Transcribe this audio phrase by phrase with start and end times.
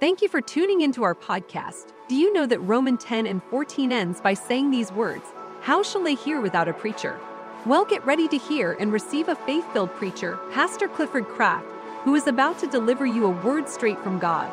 [0.00, 1.92] Thank you for tuning into our podcast.
[2.08, 5.26] Do you know that Roman 10 and 14 ends by saying these words
[5.60, 7.20] How shall they hear without a preacher?
[7.66, 11.66] Well, get ready to hear and receive a faith filled preacher, Pastor Clifford Kraft,
[12.04, 14.50] who is about to deliver you a word straight from God.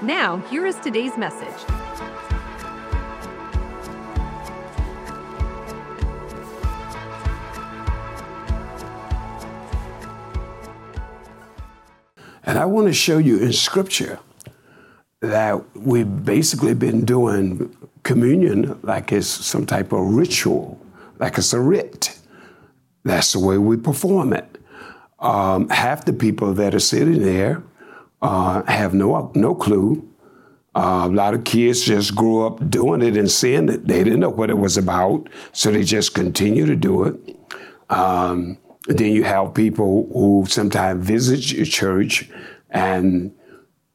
[0.00, 1.52] Now, here is today's message.
[12.44, 14.18] And I want to show you in Scripture
[15.20, 20.80] that we've basically been doing communion like it's some type of ritual,
[21.18, 22.18] like it's a rite.
[23.04, 24.58] That's the way we perform it.
[25.18, 27.62] Um, half the people that are sitting there
[28.22, 30.04] uh, have no no clue.
[30.74, 33.88] Uh, a lot of kids just grew up doing it and seeing it.
[33.88, 37.36] They didn't know what it was about, so they just continue to do it.
[37.90, 42.30] Um, then you have people who sometimes visit your church
[42.70, 43.34] and,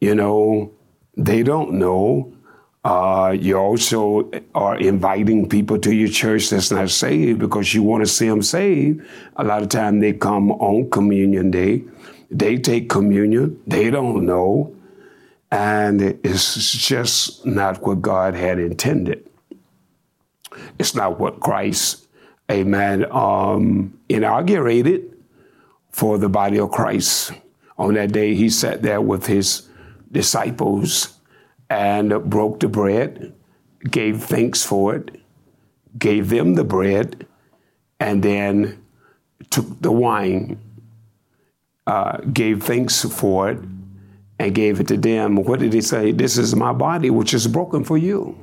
[0.02, 0.74] you know,
[1.16, 2.34] they don't know.
[2.84, 8.04] Uh, you also are inviting people to your church that's not saved because you want
[8.04, 9.02] to see them saved.
[9.38, 11.84] A lot of time they come on communion day.
[12.30, 13.62] They take communion.
[13.66, 14.76] They don't know.
[15.50, 19.30] And it's just not what God had intended.
[20.78, 22.04] It's not what Christ
[22.50, 25.16] amen, um, inaugurated
[25.90, 27.32] for the body of Christ.
[27.78, 29.68] On that day, he sat there with his
[30.12, 31.13] disciples
[31.74, 33.34] and broke the bread,
[33.90, 35.20] gave thanks for it,
[35.98, 37.26] gave them the bread,
[38.00, 38.86] and then
[39.50, 40.60] took the wine,
[41.88, 43.60] uh, gave thanks for it,
[44.38, 45.36] and gave it to them.
[45.36, 46.12] What did he say?
[46.12, 48.38] This is my body, which is broken for you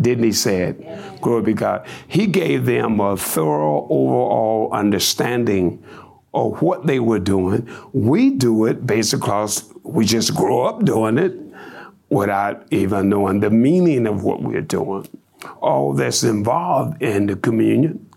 [0.00, 1.20] didn't he say it?
[1.20, 1.84] Glory be God.
[2.06, 5.82] He gave them a thorough overall understanding
[6.32, 7.68] of what they were doing.
[7.92, 11.47] We do it based across, we just grow up doing it
[12.10, 15.06] without even knowing the meaning of what we're doing.
[15.60, 18.08] All that's involved in the communion.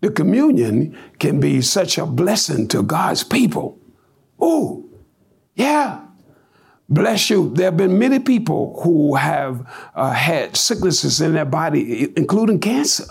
[0.00, 3.78] The communion can be such a blessing to God's people.
[4.38, 4.84] Oh,
[5.54, 6.00] yeah.
[6.88, 7.50] Bless you.
[7.54, 13.06] There have been many people who have uh, had sicknesses in their body, including cancer,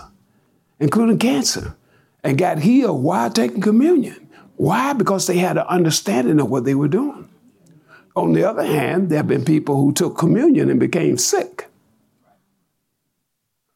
[0.78, 1.76] including cancer,
[2.22, 4.28] and got healed while taking communion.
[4.56, 4.92] Why?
[4.92, 7.28] Because they had an understanding of what they were doing.
[8.16, 11.68] On the other hand, there have been people who took communion and became sick.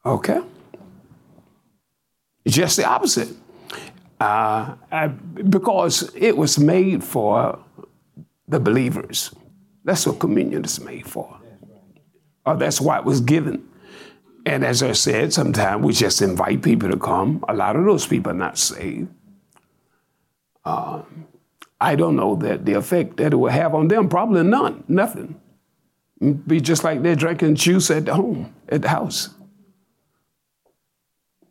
[0.05, 0.41] Okay?
[2.47, 3.29] Just the opposite.
[4.19, 7.59] Uh, I, because it was made for
[8.47, 9.33] the believers.
[9.83, 11.39] That's what communion is made for.
[12.45, 13.67] Or that's why it was given.
[14.45, 17.43] And as I said, sometimes we just invite people to come.
[17.47, 19.09] A lot of those people are not saved.
[20.65, 21.27] Um,
[21.81, 25.39] I don't know that the effect that it will have on them, probably none, nothing.
[26.45, 29.29] Be just like they're drinking juice at home, at the house.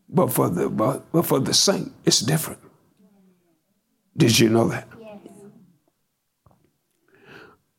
[0.08, 2.60] But for the but, but for the saint, it's different.
[4.16, 4.88] Did you know that?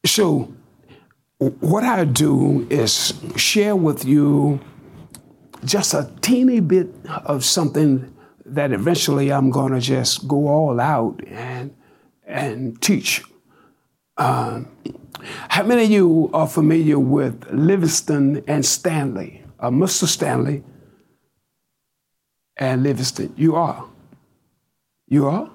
[0.06, 0.54] So,
[1.38, 4.60] what I do is share with you
[5.66, 6.88] just a teeny bit
[7.26, 11.76] of something that eventually I'm going to just go all out and
[12.30, 13.24] and teach.
[14.18, 14.70] Um,
[15.50, 19.44] how many of you are familiar with Livingstone and Stanley?
[19.60, 20.06] Uh, Mr.
[20.06, 20.64] Stanley
[22.56, 23.34] and Livingstone.
[23.36, 23.90] You are.
[25.08, 25.50] You are.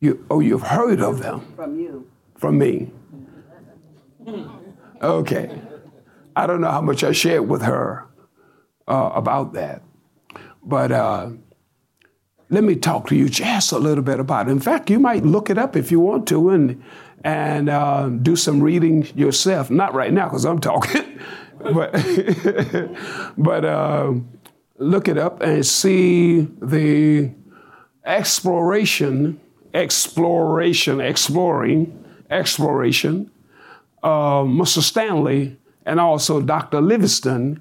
[0.00, 2.06] You oh, you've heard of them from you
[2.36, 2.90] from me.
[5.00, 5.60] Okay.
[6.36, 8.06] I don't know how much I shared with her
[8.86, 9.82] uh, about that.
[10.62, 11.30] But uh,
[12.50, 14.52] let me talk to you just a little bit about it.
[14.52, 16.82] In fact, you might look it up if you want to and,
[17.24, 19.70] and uh, do some reading yourself.
[19.70, 21.20] Not right now because I'm talking,
[21.58, 21.92] but,
[23.38, 24.12] but uh,
[24.78, 27.30] look it up and see the
[28.04, 29.40] exploration,
[29.72, 33.30] exploration, exploring exploration,
[34.02, 34.82] uh, Mr.
[34.82, 35.56] Stanley
[35.86, 36.80] and also Dr.
[36.80, 37.60] Livingstone,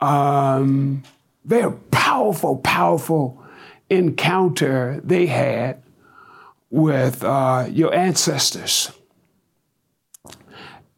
[0.00, 1.02] um,
[1.44, 3.42] very powerful, powerful
[3.90, 5.82] encounter they had
[6.70, 8.90] with uh, your ancestors.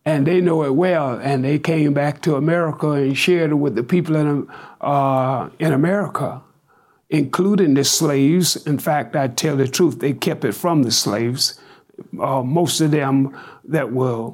[0.04, 3.74] And they know it well, and they came back to America and shared it with
[3.74, 4.48] the people in,
[4.80, 6.40] uh, in America,
[7.10, 8.56] including the slaves.
[8.66, 11.60] In fact, I tell the truth, they kept it from the slaves
[12.20, 14.32] uh, most of them that were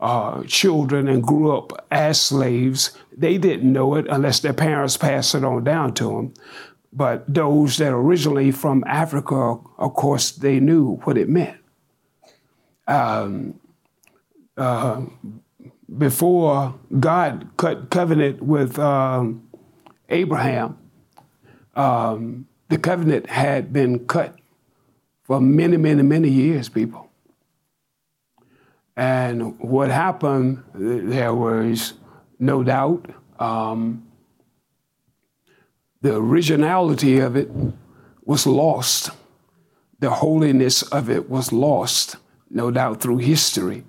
[0.00, 5.34] uh, children and grew up as slaves, they didn't know it unless their parents passed
[5.34, 6.34] it on down to them.
[6.92, 11.58] But those that originally from Africa, of course, they knew what it meant.
[12.86, 13.58] Um,
[14.56, 15.02] uh,
[15.96, 19.48] before God cut covenant with um,
[20.08, 20.76] Abraham,
[21.74, 24.36] um, the covenant had been cut
[25.22, 27.08] for many, many, many years, people.
[28.96, 31.94] And what happened, there was
[32.38, 33.06] no doubt
[33.38, 34.06] um,
[36.02, 37.48] the originality of it
[38.24, 39.10] was lost.
[40.00, 42.16] The holiness of it was lost,
[42.50, 43.84] no doubt through history.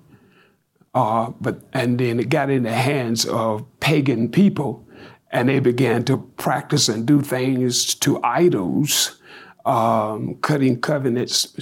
[0.94, 4.86] Uh, but and then it got in the hands of pagan people,
[5.32, 9.20] and they began to practice and do things to idols,
[9.64, 11.52] um, cutting covenants,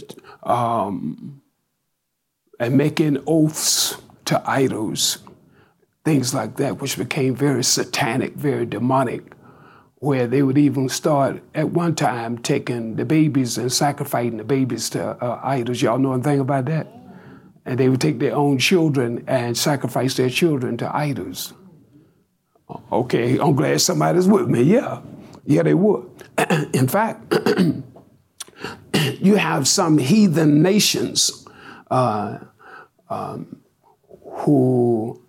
[0.42, 1.40] um,
[2.60, 3.96] and making oaths
[4.26, 5.16] to idols,
[6.04, 9.32] things like that, which became very satanic, very demonic
[10.02, 14.90] where they would even start at one time taking the babies and sacrificing the babies
[14.90, 15.80] to uh, idols.
[15.80, 16.88] Y'all know anything about that?
[17.64, 21.52] And they would take their own children and sacrifice their children to idols.
[22.90, 24.64] Okay, I'm glad somebody's with me.
[24.64, 25.02] Yeah,
[25.46, 26.10] yeah, they would.
[26.74, 27.32] In fact,
[29.20, 31.46] you have some heathen nations
[31.92, 32.38] uh,
[33.08, 33.62] um,
[34.24, 35.22] who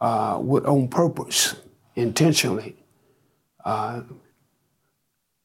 [0.00, 1.56] uh, would, on purpose,
[1.94, 2.77] intentionally,
[3.68, 4.02] uh,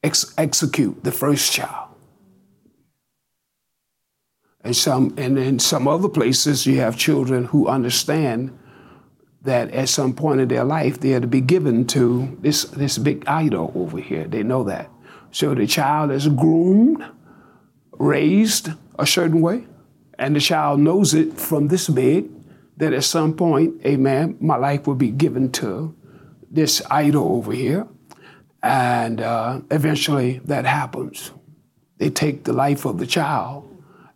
[0.02, 1.90] ex- execute the first child.
[4.62, 8.58] And some, and in some other places, you have children who understand
[9.42, 12.96] that at some point in their life they are to be given to this this
[12.96, 14.24] big idol over here.
[14.26, 14.90] They know that.
[15.32, 17.04] So the child is groomed,
[17.92, 19.66] raised a certain way,
[20.18, 22.30] and the child knows it from this big
[22.78, 25.94] that at some point, amen, my life will be given to
[26.50, 27.86] this idol over here.
[28.64, 31.32] And uh, eventually that happens.
[31.98, 33.68] They take the life of the child,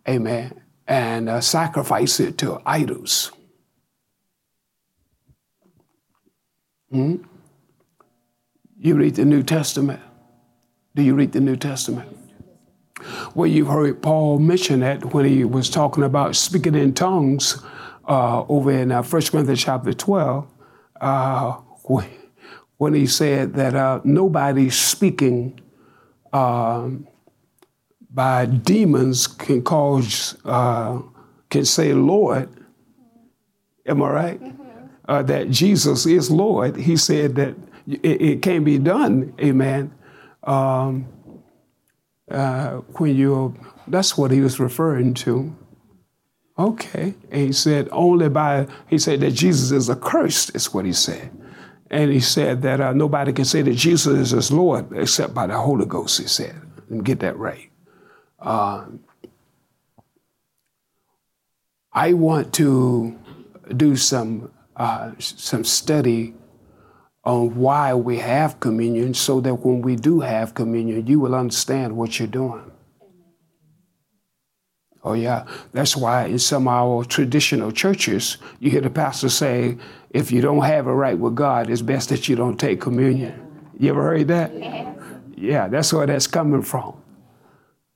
[0.07, 3.31] amen, and uh, sacrifice it to idols.
[6.89, 7.17] Hmm?
[8.79, 10.01] You read the New Testament.
[10.95, 12.17] Do you read the New Testament?
[13.35, 17.63] Well, you've heard Paul mention that when he was talking about speaking in tongues
[18.07, 20.47] uh, over in uh, 1 Corinthians chapter 12.
[20.99, 21.57] Uh,
[22.79, 25.59] when he said that uh, nobody speaking
[26.31, 27.05] um,
[28.09, 30.99] by demons can cause uh,
[31.49, 32.49] can say Lord.
[33.85, 34.41] Am I right?
[34.41, 34.85] Mm-hmm.
[35.09, 36.77] Uh, that Jesus is Lord.
[36.77, 37.55] He said that
[37.85, 39.33] it, it can be done.
[39.41, 39.93] Amen.
[40.43, 41.05] Um,
[42.31, 45.53] uh, when you that's what he was referring to.
[46.57, 47.13] Okay.
[47.29, 50.55] And he said only by he said that Jesus is accursed.
[50.55, 51.29] Is what he said.
[51.89, 55.47] And he said that uh, nobody can say that Jesus is his Lord except by
[55.47, 56.55] the Holy Ghost, he said.
[56.89, 57.69] And get that right.
[58.39, 58.85] Uh,
[61.91, 63.17] I want to
[63.75, 66.35] do some, uh, some study
[67.23, 71.97] on why we have communion so that when we do have communion, you will understand
[71.97, 72.71] what you're doing.
[75.03, 75.45] Oh, yeah.
[75.71, 79.77] That's why in some of our traditional churches, you hear the pastor say,
[80.09, 83.39] if you don't have a right with God, it's best that you don't take communion.
[83.77, 84.53] You ever heard that?
[84.53, 84.97] Yes.
[85.35, 87.01] Yeah, that's where that's coming from.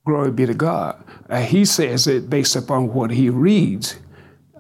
[0.06, 1.04] Glory be to God.
[1.30, 3.98] Uh, he says it based upon what he reads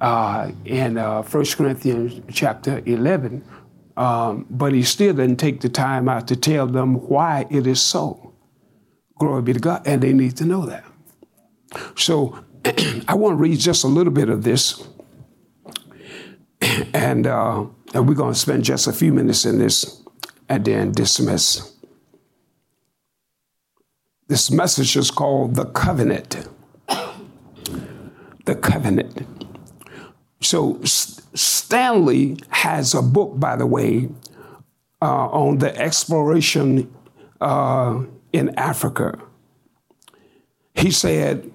[0.01, 3.44] uh, in uh, 1 Corinthians chapter 11,
[3.96, 7.82] um, but he still didn't take the time out to tell them why it is
[7.82, 8.34] so.
[9.17, 9.84] Glory be to God.
[9.86, 10.84] And they need to know that.
[11.96, 12.44] So
[13.08, 14.88] I want to read just a little bit of this.
[16.94, 20.01] And, uh, and we're going to spend just a few minutes in this
[20.48, 21.74] and then dismiss.
[24.27, 26.48] This message is called The Covenant.
[28.46, 29.27] The Covenant.
[30.42, 34.10] So, Stanley has a book, by the way,
[35.01, 36.94] uh, on the exploration
[37.42, 39.20] uh, in Africa.
[40.75, 41.52] He said,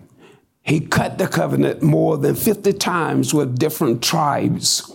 [0.68, 4.92] he cut the covenant more than 50 times with different tribes.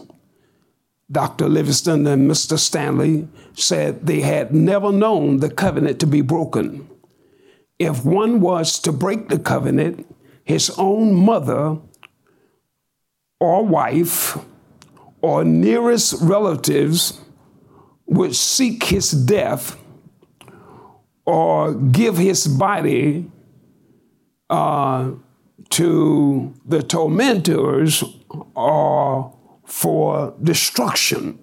[1.11, 1.49] Dr.
[1.49, 2.59] Livingstone and Mr.
[2.59, 6.87] Stanley said they had never known the covenant to be broken.
[7.79, 10.05] If one was to break the covenant,
[10.43, 11.77] his own mother
[13.39, 14.37] or wife
[15.21, 17.19] or nearest relatives
[18.05, 19.75] would seek his death
[21.25, 23.31] or give his body
[24.49, 25.11] uh,
[25.69, 28.03] to the tormentors
[28.55, 29.33] are
[29.65, 31.39] for destruction.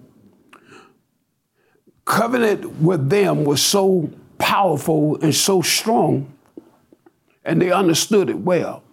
[2.05, 6.33] Covenant with them was so powerful and so strong,
[7.43, 8.83] and they understood it well.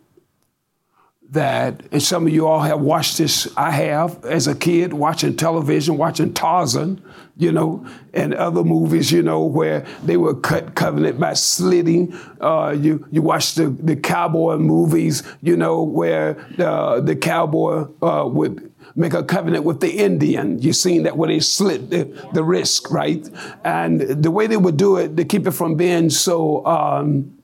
[1.31, 5.37] That, and some of you all have watched this, I have as a kid, watching
[5.37, 7.03] television, watching Tarzan,
[7.37, 12.19] you know, and other movies, you know, where they were cut covenant by slitting.
[12.41, 18.27] Uh, you you watch the, the cowboy movies, you know, where the, the cowboy uh,
[18.27, 20.61] would make a covenant with the Indian.
[20.61, 23.29] You've seen that where they slit the, the wrist, right?
[23.65, 26.65] And the way they would do it to keep it from being so.
[26.65, 27.38] Um,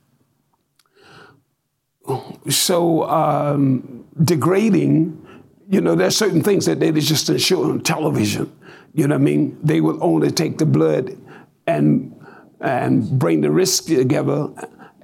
[2.49, 5.21] so um, degrading.
[5.69, 8.53] You know, there's certain things that they just didn't show on television.
[8.93, 9.59] You know what I mean?
[9.63, 11.17] They will only take the blood
[11.67, 12.15] and
[12.65, 14.49] and bring the wrist together,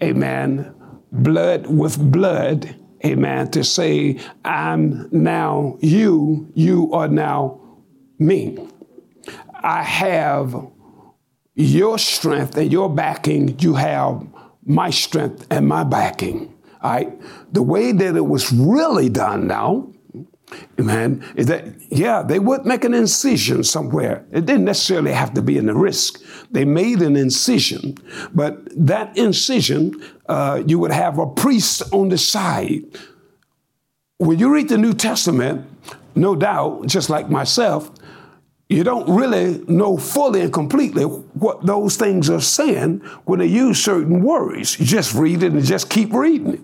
[0.02, 0.74] amen,
[1.12, 7.60] blood with blood, amen, to say, I'm now you, you are now
[8.18, 8.66] me.
[9.62, 10.54] I have
[11.54, 14.26] your strength and your backing, you have
[14.64, 16.54] my strength and my backing.
[16.82, 17.52] All right?
[17.52, 19.92] The way that it was really done now,
[20.78, 24.24] man, is that, yeah, they would make an incision somewhere.
[24.32, 26.18] It didn't necessarily have to be in the wrist.
[26.50, 27.96] They made an incision,
[28.34, 32.82] but that incision, uh, you would have a priest on the side.
[34.18, 35.66] When you read the New Testament,
[36.14, 37.90] no doubt, just like myself,
[38.70, 43.82] you don't really know fully and completely what those things are saying when they use
[43.82, 44.78] certain words.
[44.78, 46.60] You just read it and just keep reading it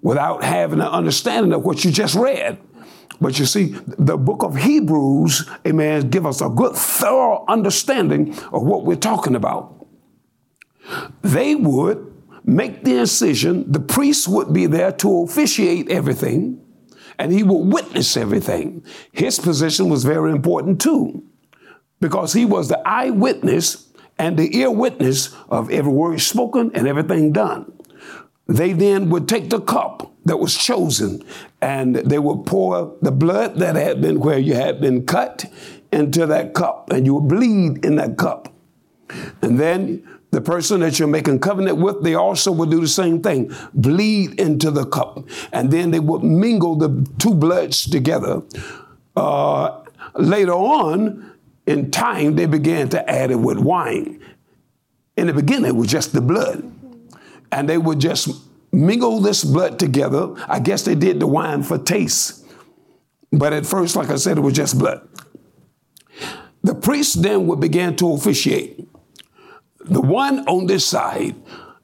[0.00, 2.58] without having an understanding of what you just read.
[3.20, 8.62] But you see, the book of Hebrews, amen, give us a good, thorough understanding of
[8.62, 9.86] what we're talking about.
[11.20, 12.14] They would
[12.46, 16.64] make the incision, the priest would be there to officiate everything,
[17.18, 18.86] and he would witness everything.
[19.12, 21.24] His position was very important too
[22.02, 27.32] because he was the eyewitness and the ear witness of every word spoken and everything
[27.32, 27.72] done.
[28.48, 31.24] They then would take the cup that was chosen
[31.60, 35.44] and they would pour the blood that had been where you had been cut
[35.92, 38.52] into that cup and you would bleed in that cup.
[39.40, 43.22] And then the person that you're making covenant with, they also would do the same
[43.22, 45.24] thing bleed into the cup.
[45.52, 48.42] And then they would mingle the two bloods together.
[49.14, 49.82] Uh,
[50.16, 51.31] later on,
[51.66, 54.20] in time, they began to add it with wine.
[55.16, 56.70] In the beginning, it was just the blood.
[57.50, 58.28] And they would just
[58.72, 60.34] mingle this blood together.
[60.48, 62.44] I guess they did the wine for taste.
[63.30, 65.06] But at first, like I said, it was just blood.
[66.62, 68.88] The priest then would begin to officiate.
[69.80, 71.34] The one on this side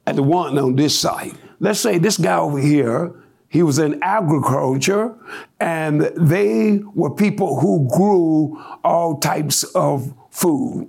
[0.07, 1.33] and the one on this side.
[1.61, 3.15] Let's say this guy over here
[3.49, 5.15] he was in agriculture,
[5.59, 10.89] and they were people who grew all types of food.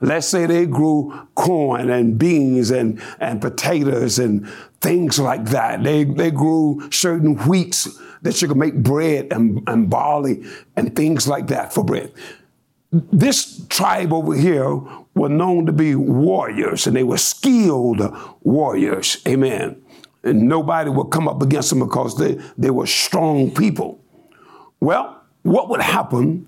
[0.00, 4.48] Let's say they grew corn and beans and, and potatoes and
[4.80, 5.84] things like that.
[5.84, 7.86] They, they grew certain wheats
[8.22, 10.42] that you could make bread and, and barley
[10.74, 12.12] and things like that for bread.
[12.90, 14.80] This tribe over here
[15.14, 18.00] were known to be warriors and they were skilled
[18.42, 19.18] warriors.
[19.28, 19.82] Amen
[20.22, 24.02] and nobody would come up against them because they, they were strong people.
[24.80, 26.46] Well, what would happen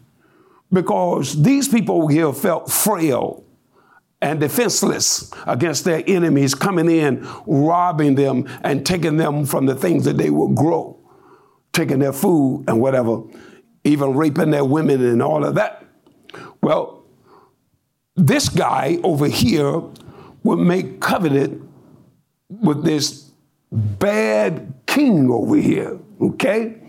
[0.72, 3.44] because these people here felt frail
[4.22, 10.04] and defenseless against their enemies coming in, robbing them, and taking them from the things
[10.04, 10.96] that they would grow,
[11.72, 13.22] taking their food and whatever,
[13.84, 15.84] even raping their women and all of that.
[16.62, 17.04] Well,
[18.14, 19.82] this guy over here
[20.44, 21.68] would make covenant
[22.48, 23.21] with this
[23.72, 26.80] bad king over here, okay?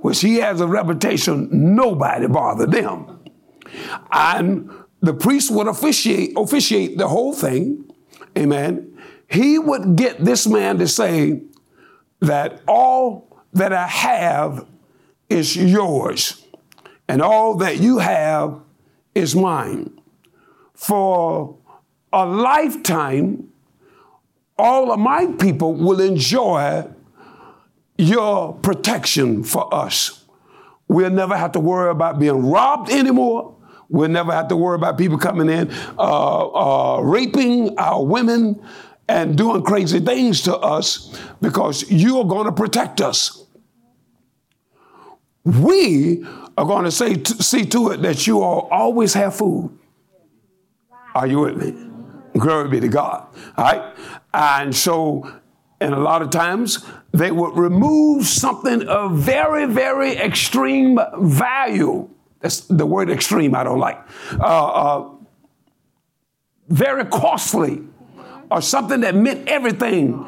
[0.00, 3.20] Which he has a reputation, nobody bother them.
[4.12, 7.90] And the priest would officiate, officiate the whole thing,
[8.36, 8.98] amen.
[9.28, 11.42] He would get this man to say
[12.20, 14.66] that all that I have
[15.28, 16.44] is yours,
[17.08, 18.60] and all that you have
[19.14, 20.00] is mine.
[20.74, 21.56] For
[22.12, 23.52] a lifetime,
[24.56, 26.88] all of my people will enjoy
[27.98, 30.24] your protection for us.
[30.88, 33.56] We'll never have to worry about being robbed anymore.
[33.88, 38.62] We'll never have to worry about people coming in, uh, uh, raping our women
[39.08, 43.44] and doing crazy things to us because you are going to protect us.
[45.44, 46.24] We
[46.56, 49.76] are going to say, see to it that you all always have food.
[51.14, 51.93] Are you with me?
[52.38, 53.26] Glory be to God.
[53.56, 53.94] All right.
[54.32, 55.30] And so,
[55.80, 62.08] and a lot of times, they would remove something of very, very extreme value.
[62.40, 63.98] That's the word extreme I don't like.
[64.38, 65.10] Uh, uh,
[66.68, 67.82] very costly,
[68.50, 70.26] or something that meant everything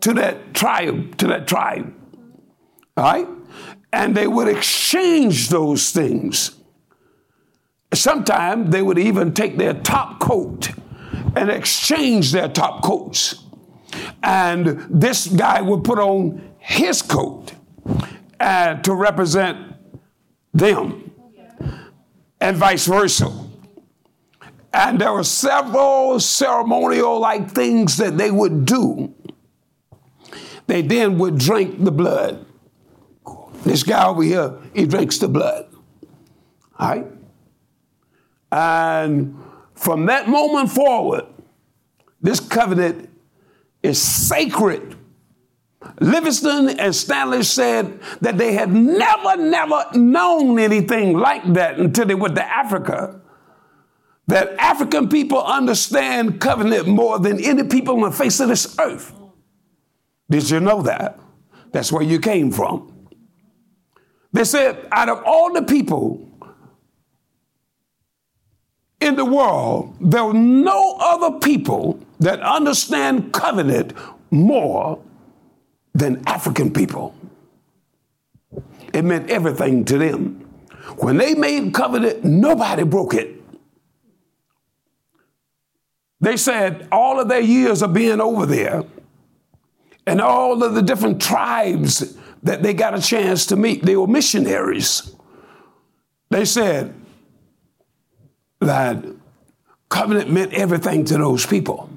[0.00, 1.92] to that tribe, to that tribe.
[2.96, 3.28] All right?
[3.92, 6.50] And they would exchange those things.
[7.94, 10.70] Sometimes they would even take their top coat
[11.36, 13.44] and exchange their top coats.
[14.22, 17.52] And this guy would put on his coat
[18.40, 19.74] uh, to represent
[20.52, 21.12] them,
[22.40, 23.30] and vice versa.
[24.72, 29.14] And there were several ceremonial like things that they would do.
[30.66, 32.44] They then would drink the blood.
[33.62, 35.72] This guy over here, he drinks the blood.
[36.78, 37.06] All right?
[38.52, 39.36] And
[39.76, 41.26] from that moment forward,
[42.20, 43.08] this covenant
[43.82, 44.96] is sacred.
[46.00, 52.14] Livingstone and Stanley said that they had never, never known anything like that until they
[52.14, 53.20] went to Africa.
[54.26, 59.14] That African people understand covenant more than any people on the face of this earth.
[60.28, 61.20] Did you know that?
[61.70, 63.08] That's where you came from.
[64.32, 66.25] They said, out of all the people
[69.06, 73.92] in the world, there are no other people that understand covenant
[74.30, 75.02] more
[75.94, 77.14] than African people.
[78.92, 80.40] It meant everything to them.
[80.98, 83.34] When they made covenant, nobody broke it.
[86.20, 88.84] They said all of their years of being over there
[90.06, 94.06] and all of the different tribes that they got a chance to meet, they were
[94.06, 95.14] missionaries.
[96.30, 96.94] They said,
[98.66, 99.04] that
[99.88, 101.88] covenant meant everything to those people.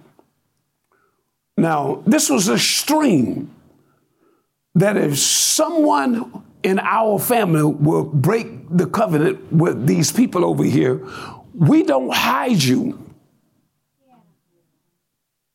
[1.58, 3.54] Now, this was extreme
[4.76, 11.06] that if someone in our family will break the covenant with these people over here,
[11.54, 12.98] we don't hide you.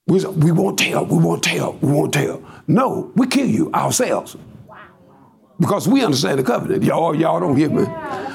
[0.06, 2.42] We, we won't tell, we won't tell, we won't tell.
[2.66, 4.36] No, we kill you ourselves.
[5.60, 6.82] Because we understand the covenant.
[6.82, 7.84] Y'all, y'all don't hear me.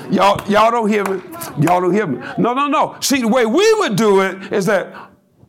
[0.10, 1.22] Y'all, y'all don't hear me.
[1.60, 2.18] Y'all don't hear me.
[2.38, 2.96] No, no, no.
[3.02, 4.94] See, the way we would do it is that,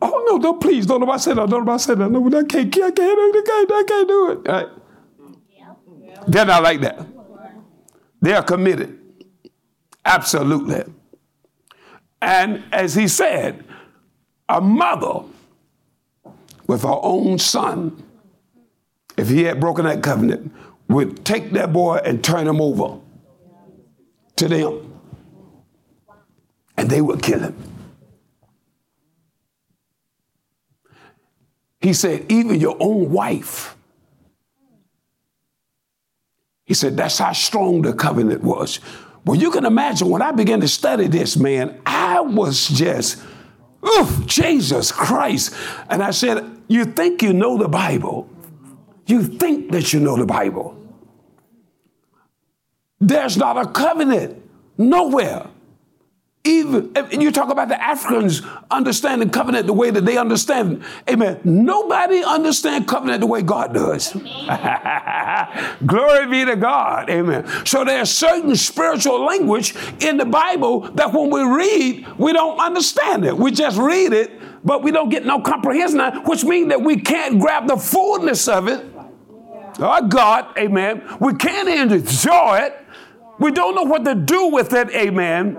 [0.01, 2.11] oh no, don't please, don't nobody say that, don't nobody say that.
[2.11, 4.47] No, I can't, I can't, I can't, I can't do it.
[4.47, 4.67] Right?
[6.27, 7.07] They're not like that.
[8.21, 8.99] They are committed.
[10.05, 10.83] Absolutely.
[12.21, 13.63] And as he said,
[14.47, 15.21] a mother
[16.67, 18.03] with her own son,
[19.17, 20.53] if he had broken that covenant,
[20.93, 22.99] would take that boy and turn him over
[24.37, 24.99] to them.
[26.77, 27.55] And they would kill him.
[31.79, 33.75] He said, even your own wife.
[36.65, 38.79] He said, that's how strong the covenant was.
[39.25, 43.21] Well, you can imagine when I began to study this, man, I was just,
[43.85, 45.53] oof, Jesus Christ.
[45.89, 48.29] And I said, You think you know the Bible?
[49.05, 50.80] You think that you know the Bible.
[53.01, 54.41] There's not a covenant
[54.77, 55.47] nowhere.
[56.43, 60.83] Even you talk about the Africans understanding covenant the way that they understand.
[61.07, 61.39] Amen.
[61.43, 64.13] Nobody understands covenant the way God does.
[65.85, 67.11] Glory be to God.
[67.11, 67.47] Amen.
[67.65, 73.23] So there's certain spiritual language in the Bible that when we read, we don't understand
[73.23, 73.37] it.
[73.37, 74.31] We just read it,
[74.65, 78.67] but we don't get no comprehension, which means that we can't grab the fullness of
[78.67, 78.83] it.
[79.79, 81.03] Our God, amen.
[81.19, 82.80] We can't enjoy it
[83.41, 85.57] we don't know what to do with it, amen.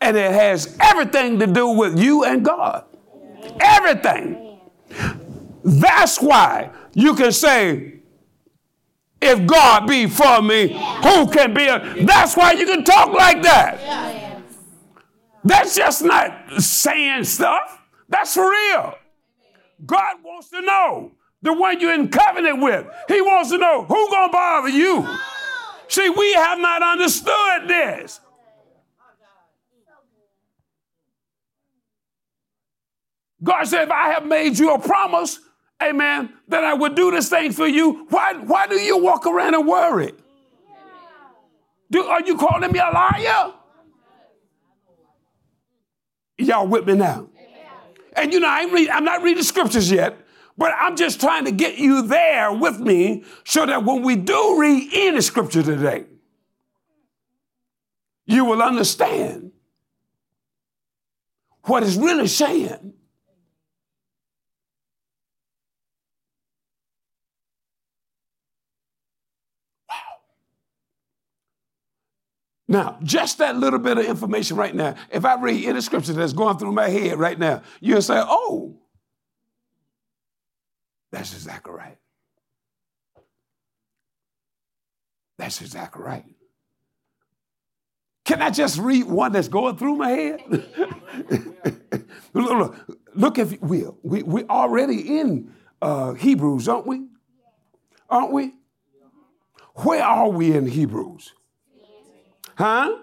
[0.00, 2.84] And it has everything to do with you and God.
[3.60, 4.58] Everything.
[5.64, 8.00] That's why you can say,
[9.20, 11.68] if God be for me, who can be?
[11.68, 14.42] A, that's why you can talk like that.
[15.44, 17.80] That's just not saying stuff.
[18.08, 18.94] That's for real.
[19.86, 22.86] God wants to know the one you're in covenant with.
[23.08, 25.06] He wants to know who gonna bother you.
[25.92, 28.18] See, we have not understood this.
[33.42, 35.38] God said, if I have made you a promise,
[35.82, 39.52] amen, that I would do this thing for you, why, why do you walk around
[39.52, 40.12] and worry?
[41.90, 43.52] Do, are you calling me a liar?
[46.38, 47.28] Y'all with me now?
[48.14, 50.16] And you know, I read, I'm not reading scriptures yet,
[50.56, 54.56] but I'm just trying to get you there with me so that when we do
[54.58, 56.04] read any scripture today,
[58.26, 59.52] you will understand
[61.64, 62.92] what it's really saying.
[69.88, 69.96] Wow.
[72.68, 76.32] Now, just that little bit of information right now, if I read any scripture that's
[76.32, 78.81] going through my head right now, you'll say, oh,
[81.12, 81.98] that's exactly right.
[85.38, 86.24] That's exactly right.
[88.24, 90.40] Can I just read one that's going through my head?
[92.32, 92.76] look,
[93.14, 93.98] look, if you will.
[94.02, 97.06] We, we're already in uh, Hebrews, aren't we?
[98.08, 98.54] Aren't we?
[99.76, 101.34] Where are we in Hebrews?
[102.56, 102.96] Huh?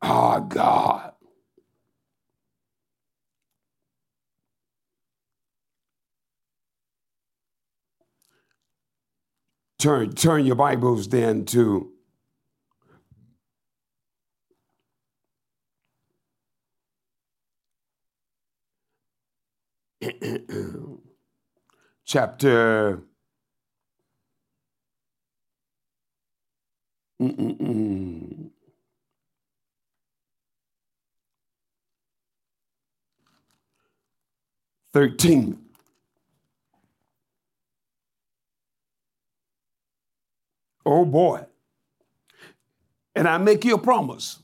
[0.00, 1.11] Oh, God.
[9.82, 11.90] Turn, turn your Bibles then to
[22.06, 23.02] chapter
[27.20, 28.50] Mm-mm-mm.
[34.92, 35.58] thirteen.
[40.94, 41.46] Oh boy.
[43.14, 44.40] And I make you a promise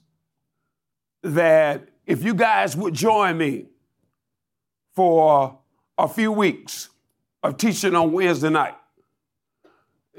[1.22, 3.66] that if you guys would join me
[4.94, 5.58] for
[5.98, 6.88] a few weeks
[7.42, 8.76] of teaching on Wednesday night,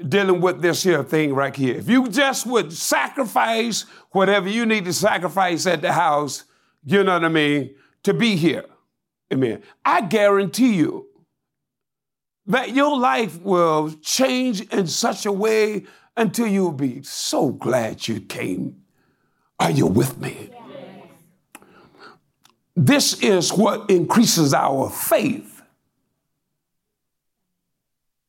[0.08, 1.76] dealing with this here thing right here.
[1.76, 6.44] If you just would sacrifice whatever you need to sacrifice at the house,
[6.84, 8.66] you know what I mean, to be here.
[9.32, 9.62] Amen.
[9.84, 11.08] I guarantee you
[12.46, 18.20] that your life will change in such a way until you'll be so glad you
[18.20, 18.82] came.
[19.58, 20.50] Are you with me?
[22.76, 25.62] This is what increases our faith,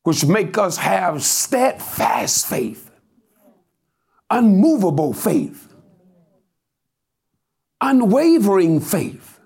[0.04, 2.92] which make us have steadfast faith,
[4.30, 5.74] unmovable faith,
[7.80, 9.40] unwavering faith.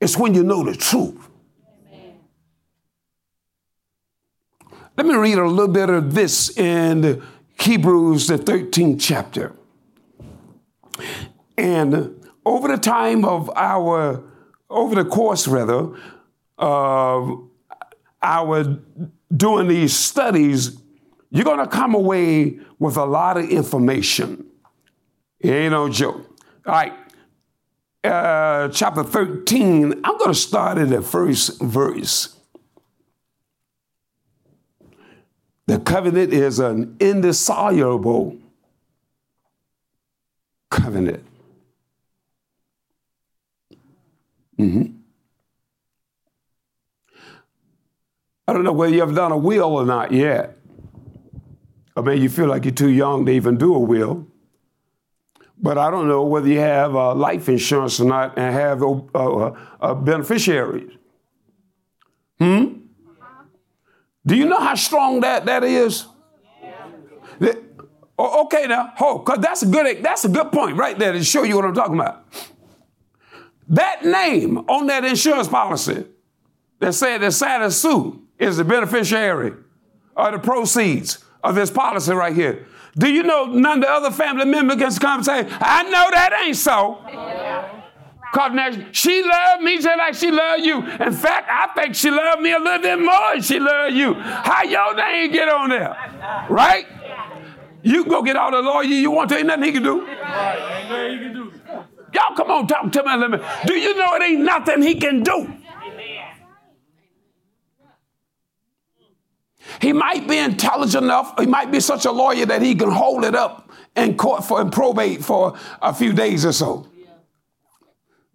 [0.00, 1.23] It's when you know the truth.
[4.96, 7.20] Let me read a little bit of this in
[7.58, 9.52] Hebrews, the 13th chapter.
[11.58, 14.22] And over the time of our,
[14.70, 15.96] over the course rather,
[16.58, 17.48] of
[18.22, 18.78] our
[19.36, 20.78] doing these studies,
[21.30, 24.46] you're going to come away with a lot of information.
[25.42, 26.24] Ain't no joke.
[26.66, 26.92] All right.
[28.04, 32.36] Uh, chapter 13, I'm going to start at the first verse.
[35.66, 38.36] The covenant is an indissoluble
[40.70, 41.24] covenant.
[44.58, 44.92] Mm-hmm.
[48.46, 50.58] I don't know whether you've done a will or not yet.
[51.96, 54.26] I mean, you feel like you're too young to even do a will.
[55.56, 59.00] But I don't know whether you have uh, life insurance or not and have uh,
[59.14, 60.90] uh, uh beneficiaries.
[62.38, 62.83] Hmm?
[64.26, 66.06] Do you know how strong that, that is?
[66.62, 67.52] Yeah.
[68.18, 71.42] okay now, hold, cause that's a good that's a good point right there to show
[71.42, 72.24] you what I'm talking about.
[73.68, 76.04] That name on that insurance policy
[76.80, 79.52] that said that Santa Sue is the beneficiary
[80.16, 82.66] of the proceeds of this policy right here.
[82.96, 86.08] Do you know none of the other family members can come and say, I know
[86.10, 86.98] that ain't so.
[88.34, 90.78] Cause now she loved me just like she loved you.
[90.78, 94.14] In fact, I think she loved me a little bit more than she loved you.
[94.14, 95.96] How your name get on there?
[96.50, 96.84] Right?
[97.84, 100.04] You go get all the lawyer you want to, ain't nothing he can do.
[102.12, 103.46] Y'all come on, talk to me a little bit.
[103.66, 105.54] Do you know it ain't nothing he can do?
[109.80, 113.24] He might be intelligent enough, he might be such a lawyer that he can hold
[113.24, 116.88] it up in court for in probate for a few days or so.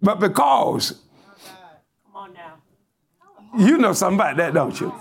[0.02, 1.02] But because
[3.58, 4.94] you know something about that, don't you?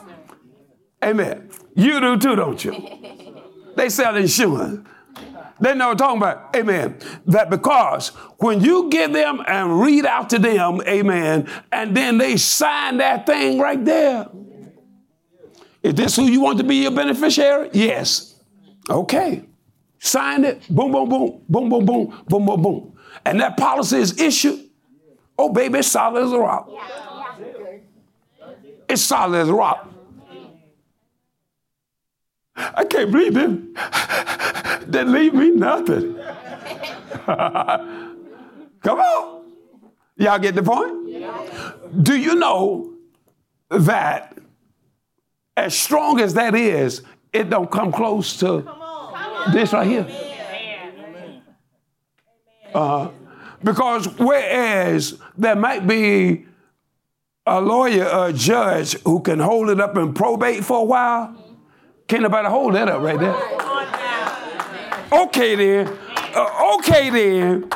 [1.04, 1.50] Amen.
[1.74, 2.74] You do too, don't you?
[3.76, 4.88] They sell insurance.
[5.60, 6.56] They know what I'm talking about.
[6.56, 6.98] Amen.
[7.26, 8.08] That because
[8.38, 13.24] when you give them and read out to them, amen, and then they sign that
[13.24, 14.28] thing right there.
[15.82, 17.70] Is this who you want to be your beneficiary?
[17.72, 18.34] Yes.
[18.90, 19.44] Okay.
[19.98, 20.68] Sign it.
[20.68, 22.98] Boom, boom, boom, boom, boom, boom, boom, boom, boom.
[23.24, 24.67] And that policy is issued.
[25.38, 26.68] Oh, baby, it's solid as a rock.
[28.88, 29.88] It's solid as a rock.
[32.56, 34.90] I can't believe it.
[34.90, 36.14] They leave me nothing.
[37.26, 39.52] Come on.
[40.16, 42.02] Y'all get the point?
[42.02, 42.94] Do you know
[43.70, 44.36] that
[45.56, 48.64] as strong as that is, it don't come close to
[49.52, 50.06] this right here?
[52.74, 53.08] Uh,
[53.62, 56.46] because whereas there might be
[57.46, 61.34] a lawyer, a judge who can hold it up in probate for a while,
[62.06, 63.36] Can't nobody hold that up right there.
[65.12, 65.98] Okay then.
[66.34, 67.70] Uh, okay then.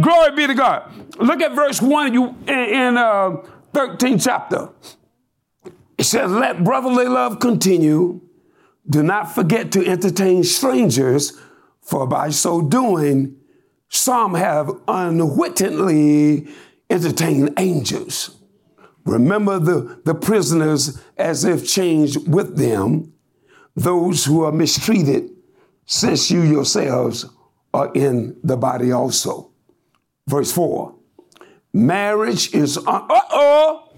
[0.00, 0.90] Glory be to God.
[1.18, 3.36] Look at verse 1 you, in, in uh,
[3.72, 4.68] 13th chapter.
[5.96, 8.20] It says, Let brotherly love continue.
[8.88, 11.40] Do not forget to entertain strangers,
[11.80, 13.36] for by so doing,
[13.94, 16.48] some have unwittingly
[16.90, 18.36] entertained angels.
[19.04, 23.12] Remember the, the prisoners as if changed with them,
[23.76, 25.30] those who are mistreated,
[25.86, 27.26] since you yourselves
[27.72, 29.50] are in the body also.
[30.26, 30.94] Verse 4
[31.72, 33.88] Marriage is, uh oh,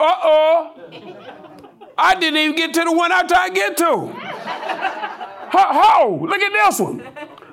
[0.00, 0.74] uh oh.
[1.98, 3.84] I didn't even get to the one I tried to get to.
[5.50, 7.02] Ho, ho, look at this one.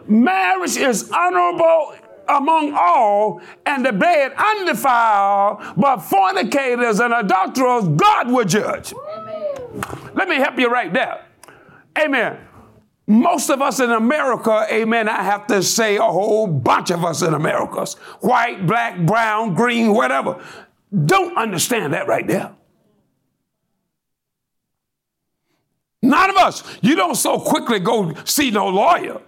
[0.07, 1.95] Marriage is honorable
[2.27, 8.93] among all, and the bed undefiled, but fornicators and adulterers God will judge.
[8.93, 9.83] Amen.
[10.13, 11.25] Let me help you right there.
[11.97, 12.39] Amen.
[13.07, 17.21] Most of us in America, amen, I have to say a whole bunch of us
[17.21, 17.85] in America,
[18.21, 20.43] white, black, brown, green, whatever,
[21.05, 22.51] don't understand that right there.
[26.01, 26.63] None of us.
[26.81, 29.21] You don't so quickly go see no lawyer.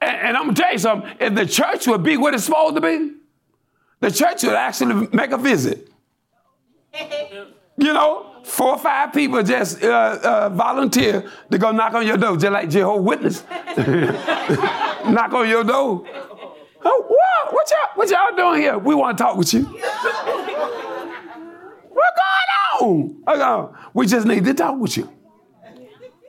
[0.00, 1.10] And, and I'm gonna tell you something.
[1.20, 3.12] If the church would be what it's supposed to be,
[4.00, 5.88] the church would actually make a visit.
[7.76, 12.16] you know, four or five people just uh, uh, volunteer to go knock on your
[12.16, 13.44] door, just like Jehovah's Witness.
[15.06, 16.04] knock on your door.
[16.84, 17.52] Oh, what?
[17.52, 18.78] What y'all, what y'all doing here?
[18.78, 19.64] We want to talk with you.
[23.24, 23.76] What's going on?
[23.94, 25.12] We just need to talk with you.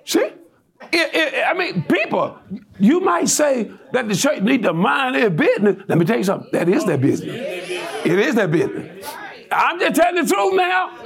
[0.06, 0.32] See?
[0.82, 2.40] It, it, I mean, people,
[2.80, 5.84] you might say that the church need to mind their business.
[5.88, 6.50] Let me tell you something.
[6.54, 7.36] That is their business.
[8.06, 9.06] It is their business.
[9.52, 10.98] I'm just telling the truth now.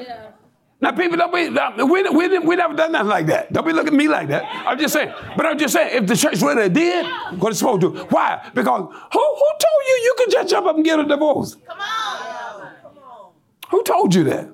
[0.79, 1.49] Now, people don't be,
[1.83, 3.53] we, we, we never done nothing like that.
[3.53, 4.43] Don't be looking at me like that.
[4.67, 5.13] I'm just saying.
[5.37, 7.05] But I'm just saying, if the church really did
[7.39, 8.51] what it's supposed to, why?
[8.53, 11.55] Because who, who told you you could just jump up and get a divorce?
[11.55, 12.73] Come on.
[12.81, 13.31] Come on.
[13.69, 14.49] Who told you that?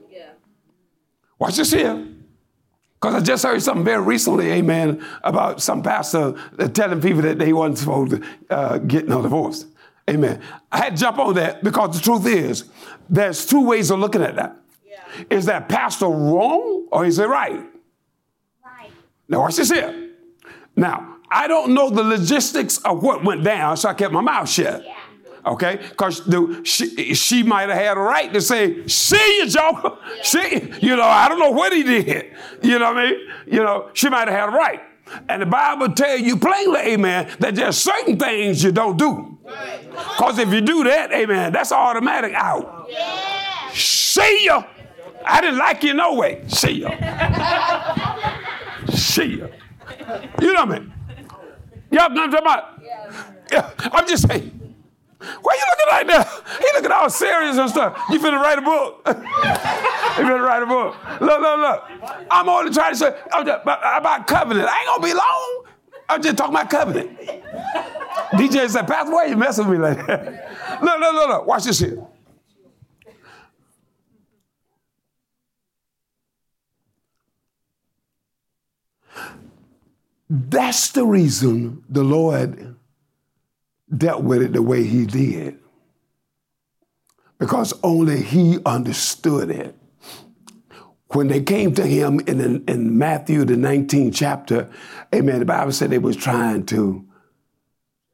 [1.39, 2.05] Watch this here.
[2.99, 6.33] Because I just heard something very recently, amen, about some pastor
[6.73, 9.65] telling people that they weren't supposed to uh, get no divorce.
[10.09, 10.41] Amen.
[10.71, 12.65] I had to jump on that because the truth is,
[13.09, 14.57] there's two ways of looking at that.
[14.85, 15.23] Yeah.
[15.29, 17.63] Is that pastor wrong or is it right?
[18.65, 18.91] Right.
[19.29, 20.09] Now, watch this here.
[20.75, 24.49] Now, I don't know the logistics of what went down, so I kept my mouth
[24.49, 24.83] shut.
[24.83, 24.95] Yeah.
[25.49, 25.77] Okay?
[25.77, 26.21] Because
[26.63, 29.97] she, she might have had a right to say, see you, Joker.
[30.23, 32.33] See, you know, I don't know what he did.
[32.62, 33.19] You know what I mean?
[33.47, 34.81] You know, she might have had a right.
[35.27, 39.38] And the Bible tell you plainly, amen, that there's certain things you don't do.
[39.43, 42.85] Because if you do that, amen, that's automatic out.
[42.89, 43.71] Yeah.
[43.73, 44.63] See ya.
[45.25, 46.43] I didn't like you no way.
[46.47, 46.89] See ya.
[48.93, 49.47] See ya.
[50.41, 50.93] You know what I mean?
[51.91, 52.81] Y'all know what I'm talking about?
[53.51, 54.58] Yeah, I'm just saying.
[55.41, 56.43] Why you looking like that?
[56.59, 58.01] He looking all serious and stuff.
[58.09, 59.01] You finna write a book.
[59.07, 60.95] you finna write a book.
[61.21, 62.25] Look, look, look.
[62.31, 64.67] I'm only trying to say uh, about covenant.
[64.69, 65.65] I ain't gonna be long.
[66.09, 67.17] I'm just talking about covenant.
[68.33, 70.81] DJ said, Pastor, why you messing with me like that?
[70.81, 71.47] Look, look, look, look.
[71.47, 72.05] Watch this here.
[80.29, 82.68] That's the reason the Lord
[83.95, 85.60] dealt with it the way he did.
[87.38, 89.75] Because only he understood it.
[91.08, 94.69] When they came to him in, in Matthew, the 19th chapter,
[95.13, 97.08] amen, the Bible said they was trying to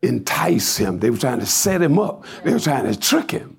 [0.02, 1.00] entice him.
[1.00, 2.24] They were trying to set him up.
[2.44, 3.58] They were trying to trick him.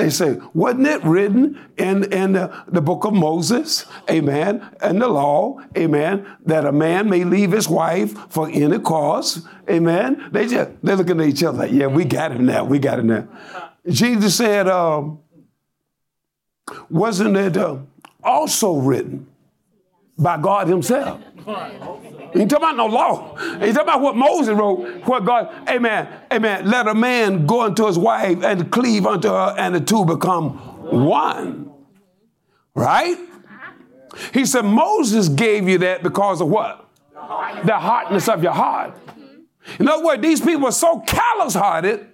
[0.00, 5.08] They say, wasn't it written in, in the, the, book of Moses, amen, and the
[5.08, 10.30] law, amen, that a man may leave his wife for any cause, amen?
[10.32, 12.98] They just, they're looking at each other like, yeah, we got him now, we got
[12.98, 13.28] him now.
[13.86, 15.18] Jesus said, um,
[16.88, 17.76] wasn't it uh,
[18.24, 19.26] also written
[20.20, 21.20] by God himself?
[22.32, 23.36] He talking about no law.
[23.36, 26.68] He talking about what Moses wrote, what God, amen, amen.
[26.68, 30.50] Let a man go unto his wife and cleave unto her, and the two become
[30.90, 31.72] one.
[32.74, 33.18] Right?
[34.32, 36.88] He said Moses gave you that because of what?
[37.64, 38.96] The hardness of your heart.
[39.78, 42.06] In other words, these people were so callous hearted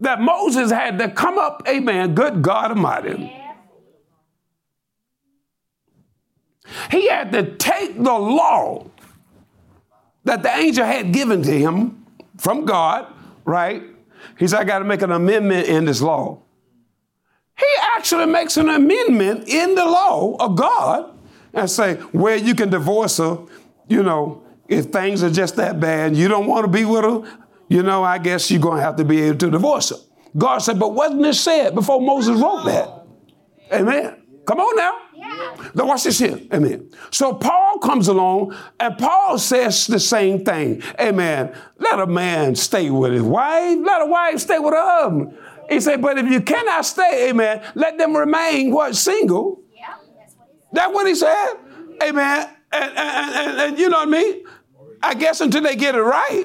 [0.00, 3.39] that Moses had to come up, amen, good God Almighty.
[6.90, 8.86] He had to take the law
[10.24, 13.12] that the angel had given to him from God,
[13.44, 13.82] right?
[14.38, 16.42] He said, I got to make an amendment in this law.
[17.58, 21.16] He actually makes an amendment in the law of God
[21.52, 23.38] and say, well, you can divorce her,
[23.88, 27.22] you know, if things are just that bad, you don't want to be with her,
[27.68, 29.96] you know, I guess you're going to have to be able to divorce her.
[30.36, 33.06] God said, but wasn't this said before Moses wrote that?
[33.72, 34.22] Amen.
[34.46, 34.98] Come on now.
[35.74, 36.40] Now watch this here.
[36.52, 36.90] Amen.
[37.10, 40.82] So Paul comes along and Paul says the same thing.
[41.00, 41.54] Amen.
[41.78, 43.78] Let a man stay with his wife.
[43.82, 45.36] Let a wife stay with her husband.
[45.68, 49.62] He said, but if you cannot stay, amen, let them remain what single.
[49.72, 50.68] Yeah, that's what he said.
[50.72, 51.54] That's what he said.
[52.02, 52.48] Amen.
[52.72, 54.44] And, and, and, and, you know what I mean?
[55.02, 56.44] I guess until they get it right.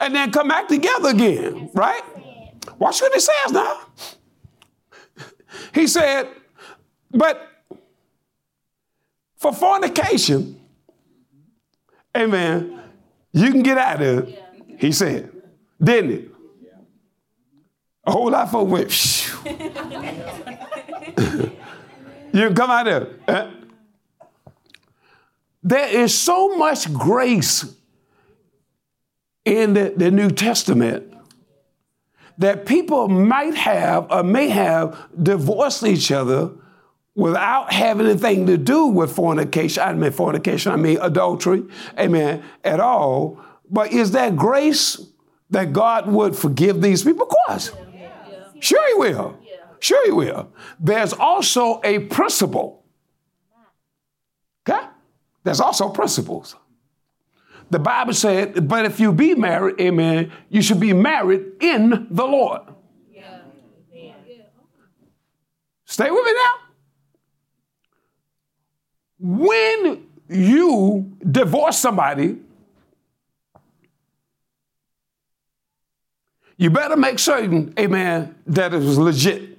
[0.00, 1.70] And then come back together again.
[1.74, 2.02] Right?
[2.78, 3.80] Watch what he says now.
[5.74, 6.28] He said,
[7.10, 7.48] but
[9.46, 10.60] for fornication,
[12.16, 12.80] amen,
[13.32, 14.42] you can get out of it,
[14.78, 15.30] he said.
[15.82, 16.30] Didn't it?
[18.04, 18.90] A whole lot of folks went,
[22.32, 23.20] you can come out of it.
[23.28, 23.50] Uh,
[25.62, 27.64] there is so much grace
[29.44, 31.12] in the, the New Testament
[32.38, 36.50] that people might have or may have divorced each other
[37.16, 39.82] without having anything to do with fornication.
[39.82, 41.64] I mean fornication, I mean adultery,
[41.98, 43.40] amen, at all.
[43.68, 45.00] But is that grace
[45.50, 47.24] that God would forgive these people?
[47.24, 47.72] Of course.
[48.60, 49.38] Sure, He will.
[49.80, 50.52] Sure, He will.
[50.78, 52.84] There's also a principle.
[54.68, 54.86] Okay?
[55.42, 56.54] There's also principles.
[57.70, 62.24] The Bible said, but if you be married, amen, you should be married in the
[62.24, 62.62] Lord.
[63.12, 63.40] Yeah.
[65.84, 66.65] Stay with me now.
[69.18, 72.38] When you divorce somebody,
[76.56, 79.58] you better make certain, amen, that it was legit.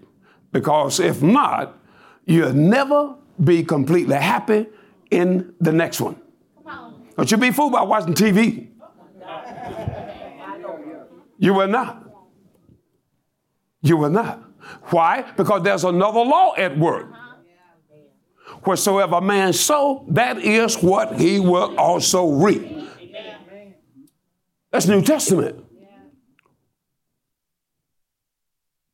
[0.51, 1.77] Because if not,
[2.25, 4.67] you'll never be completely happy
[5.11, 6.19] in the next one.
[7.15, 8.69] Don't you be fooled by watching TV.
[11.39, 12.03] You will not.
[13.81, 14.43] You will not.
[14.89, 15.31] Why?
[15.35, 17.07] Because there's another law at work.
[18.67, 22.69] Wheresoever a man sow, that is what he will also reap.
[24.71, 25.63] That's New Testament.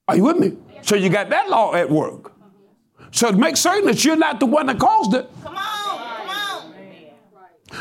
[0.07, 0.57] Are you with me?
[0.83, 2.33] So you got that law at work.
[3.09, 5.27] So make certain that you're not the one that caused it.
[5.41, 5.73] Come on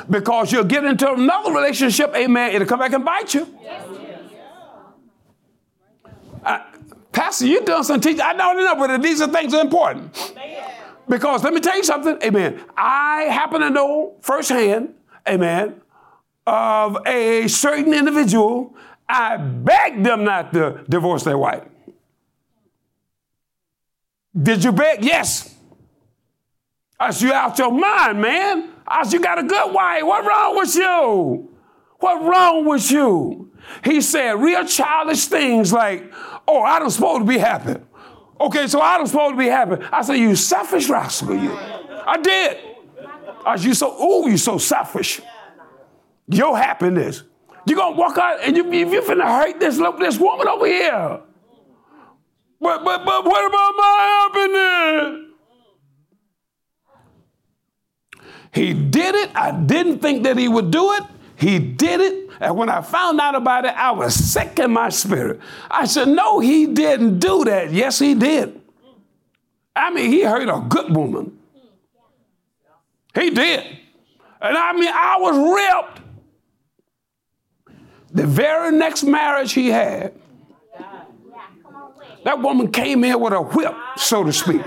[0.08, 3.46] because you'll get into another relationship, amen, it'll come back and bite you.
[6.42, 6.58] Uh,
[7.12, 8.22] Pastor, you done some teaching.
[8.22, 10.16] I don't know, but these are things that are important.
[11.08, 12.62] Because let me tell you something, amen.
[12.76, 14.94] I happen to know firsthand,
[15.28, 15.80] amen,
[16.46, 18.74] of a certain individual.
[19.08, 21.64] I begged them not to divorce their wife.
[24.40, 25.04] Did you beg?
[25.04, 25.54] Yes.
[26.98, 28.70] I said, you out your mind, man.
[28.86, 30.02] I said, You got a good wife.
[30.04, 31.50] What wrong with you?
[31.98, 33.52] What wrong with you?
[33.84, 36.12] He said real childish things like,
[36.46, 37.80] Oh, I don't supposed to be happy.
[38.42, 39.76] Okay, so I don't supposed to be happy.
[39.92, 41.52] I said, You selfish rascal, you.
[41.52, 42.58] I did.
[43.46, 45.20] I said, You so, oh, you so selfish.
[46.26, 47.22] Your happiness.
[47.66, 51.20] You're gonna walk out and you, you finna hurt this, this woman over here.
[52.60, 55.28] But, but, but what about my happiness?
[58.52, 59.30] He did it.
[59.36, 61.04] I didn't think that he would do it.
[61.36, 62.21] He did it.
[62.42, 65.38] And when I found out about it, I was sick in my spirit.
[65.70, 67.72] I said, No, he didn't do that.
[67.72, 68.60] Yes, he did.
[69.76, 71.38] I mean, he hurt a good woman.
[73.14, 73.64] He did.
[74.40, 76.00] And I mean, I was ripped.
[78.10, 80.12] The very next marriage he had,
[82.24, 84.62] that woman came in with a whip, so to speak.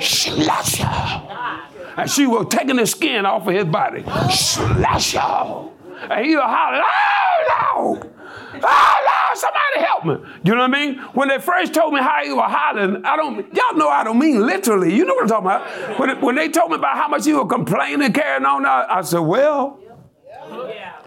[0.00, 1.28] Slasher
[1.98, 4.04] and she was taking the skin off of his body.
[4.30, 5.16] Slash.
[6.10, 8.12] And he was hollering, oh no!
[8.60, 10.40] Oh no, somebody help me.
[10.44, 10.98] You know what I mean?
[11.14, 14.18] When they first told me how he was hollering, I don't, y'all know I don't
[14.18, 14.94] mean literally.
[14.94, 15.98] You know what I'm talking about.
[15.98, 19.02] When, when they told me about how much he was complaining, carrying on, I, I
[19.02, 19.80] said, well,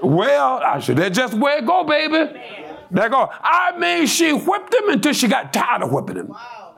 [0.02, 2.40] well, I said, that's just where it go, baby.
[2.92, 3.30] There go.
[3.42, 6.28] I mean, she whipped him until she got tired of whipping him.
[6.28, 6.76] Wow.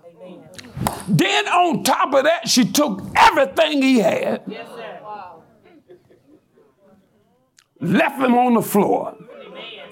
[1.08, 4.68] Then on top of that, she took everything he had, yes,
[5.02, 5.44] wow.
[7.84, 9.16] Left him on the floor.
[9.18, 9.90] Amen.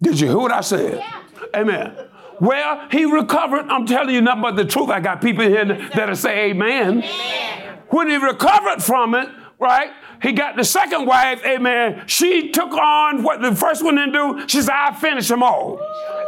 [0.00, 0.98] Did you hear what I said?
[0.98, 1.20] Yeah.
[1.54, 1.96] Amen.
[2.40, 3.66] Well, he recovered.
[3.68, 4.90] I'm telling you nothing but the truth.
[4.90, 5.64] I got people here
[5.94, 7.02] that'll say amen.
[7.02, 7.78] amen.
[7.90, 9.28] When he recovered from it,
[9.58, 9.90] right?
[10.22, 12.04] He got the second wife, amen.
[12.06, 14.48] She took on what the first one didn't do.
[14.48, 15.78] She said, I finished them all.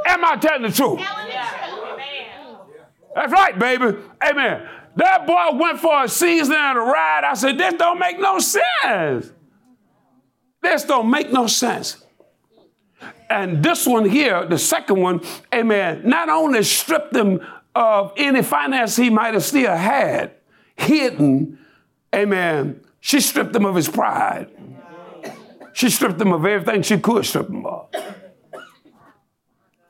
[0.06, 1.00] Am I telling the truth?
[1.00, 1.64] Yeah.
[3.14, 3.96] That's right, baby.
[4.22, 4.68] Amen.
[4.96, 7.22] That boy went for a season and a ride.
[7.24, 9.32] I said, this don't make no sense.
[10.64, 12.02] This don't make no sense.
[13.28, 15.20] And this one here, the second one,
[15.52, 17.40] amen, not only stripped him
[17.74, 20.32] of any finance he might have still had
[20.74, 21.58] hidden,
[22.14, 24.50] amen, she stripped him of his pride.
[25.74, 27.88] She stripped him of everything she could strip him of.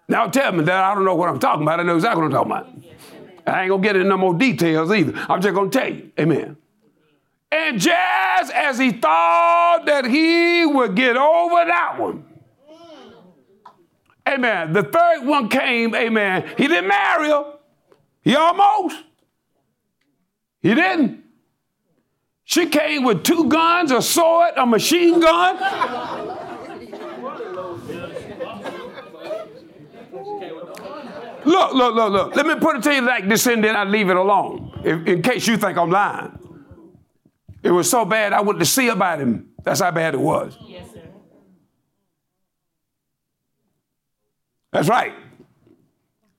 [0.08, 1.78] Now tell me that I don't know what I'm talking about.
[1.78, 3.46] I know exactly what I'm talking about.
[3.46, 5.12] I ain't gonna get into no more details either.
[5.28, 6.10] I'm just gonna tell you.
[6.18, 6.56] Amen.
[7.54, 12.24] And just as he thought that he would get over that one,
[14.28, 16.52] amen, the third one came, amen.
[16.58, 17.54] He didn't marry her.
[18.22, 18.96] He almost.
[20.62, 21.22] He didn't.
[22.42, 25.56] She came with two guns, a sword, a machine gun.
[31.44, 32.36] Look, look, look, look.
[32.36, 35.06] Let me put it to you like this and then I leave it alone, in,
[35.06, 36.40] in case you think I'm lying.
[37.64, 39.48] It was so bad I went to see about him.
[39.62, 40.56] That's how bad it was.
[40.60, 41.00] Yes, sir.
[44.70, 45.14] That's right.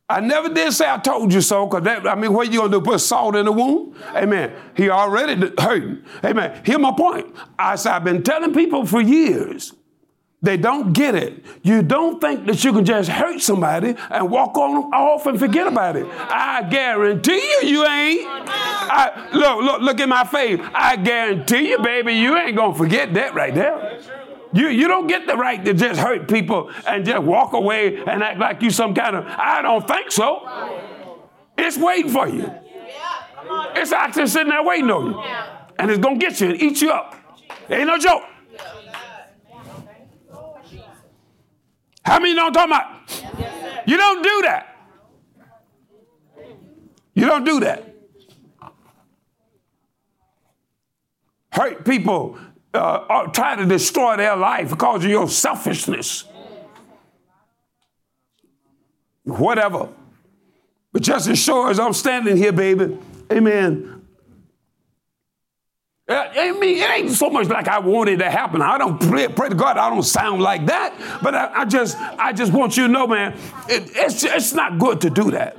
[0.07, 2.71] I never did say I told you so, because that, I mean, what you gonna
[2.71, 2.81] do?
[2.81, 3.95] Put salt in the wound?
[4.13, 4.53] Amen.
[4.77, 6.05] He already hurting.
[6.23, 6.61] Amen.
[6.63, 7.35] Here's my point.
[7.57, 9.73] I said, I've been telling people for years
[10.41, 11.43] they don't get it.
[11.63, 15.65] You don't think that you can just hurt somebody and walk on off and forget
[15.65, 16.05] about it.
[16.07, 18.21] I guarantee you, you ain't.
[18.27, 20.59] I, look, look, look at my face.
[20.73, 23.99] I guarantee you, baby, you ain't gonna forget that right there.
[24.53, 28.23] You, you don't get the right to just hurt people and just walk away and
[28.23, 30.47] act like you some kind of, I don't think so.
[31.57, 32.49] It's waiting for you.
[33.75, 35.35] It's actually sitting there waiting on you.
[35.79, 37.15] And it's gonna get you and eat you up.
[37.69, 38.23] Ain't no joke.
[42.05, 43.01] How many know I'm talking about?
[43.39, 44.77] Yes, you don't do that.
[47.15, 47.95] You don't do that.
[51.51, 52.37] Hurt people,
[52.73, 56.25] uh, try to destroy their life because of your selfishness.
[59.23, 59.89] Whatever.
[60.91, 62.97] But just as sure as I'm standing here, baby,
[63.31, 63.94] amen,
[66.07, 68.61] Uh, I mean, it ain't so much like I want it to happen.
[68.61, 69.77] I don't pray, pray to God.
[69.77, 73.07] I don't sound like that, but I, I just, I just want you to know,
[73.07, 73.33] man,
[73.67, 75.57] it, it's, it's not good to do that.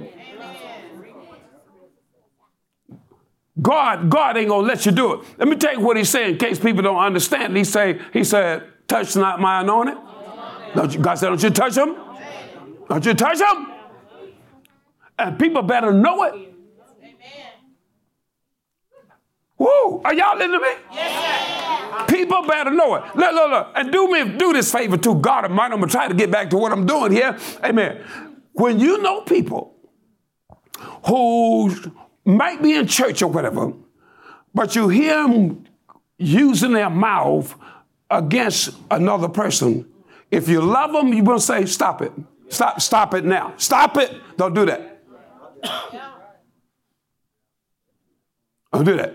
[3.60, 5.26] God, God ain't gonna let you do it.
[5.38, 7.56] Let me tell you what he's saying in case people don't understand.
[7.56, 9.96] He say, he said, touch not my anointed.
[10.76, 11.96] Don't you, God said, don't you touch him?
[12.88, 13.66] Don't you touch him?
[15.18, 16.55] And people better know it.
[19.58, 20.02] Woo!
[20.04, 20.72] Are y'all listening to me?
[20.92, 23.04] Yes, People better know it.
[23.16, 23.68] Look, look, look.
[23.74, 25.74] And do me, do this favor to God Almighty.
[25.74, 27.36] I'm gonna try to get back to what I'm doing here.
[27.64, 28.04] Amen.
[28.52, 29.74] When you know people
[31.06, 31.74] who
[32.24, 33.72] might be in church or whatever,
[34.54, 35.64] but you hear them
[36.18, 37.54] using their mouth
[38.10, 39.88] against another person,
[40.30, 42.12] if you love them, you're gonna say, stop it.
[42.48, 43.54] Stop, stop it now.
[43.56, 44.14] Stop it.
[44.36, 45.02] Don't do that.
[48.72, 49.14] Don't do that.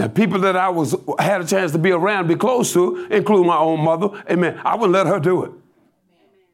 [0.00, 3.46] Now, people that I was had a chance to be around, be close to, include
[3.46, 5.50] my own mother, amen, I wouldn't let her do it.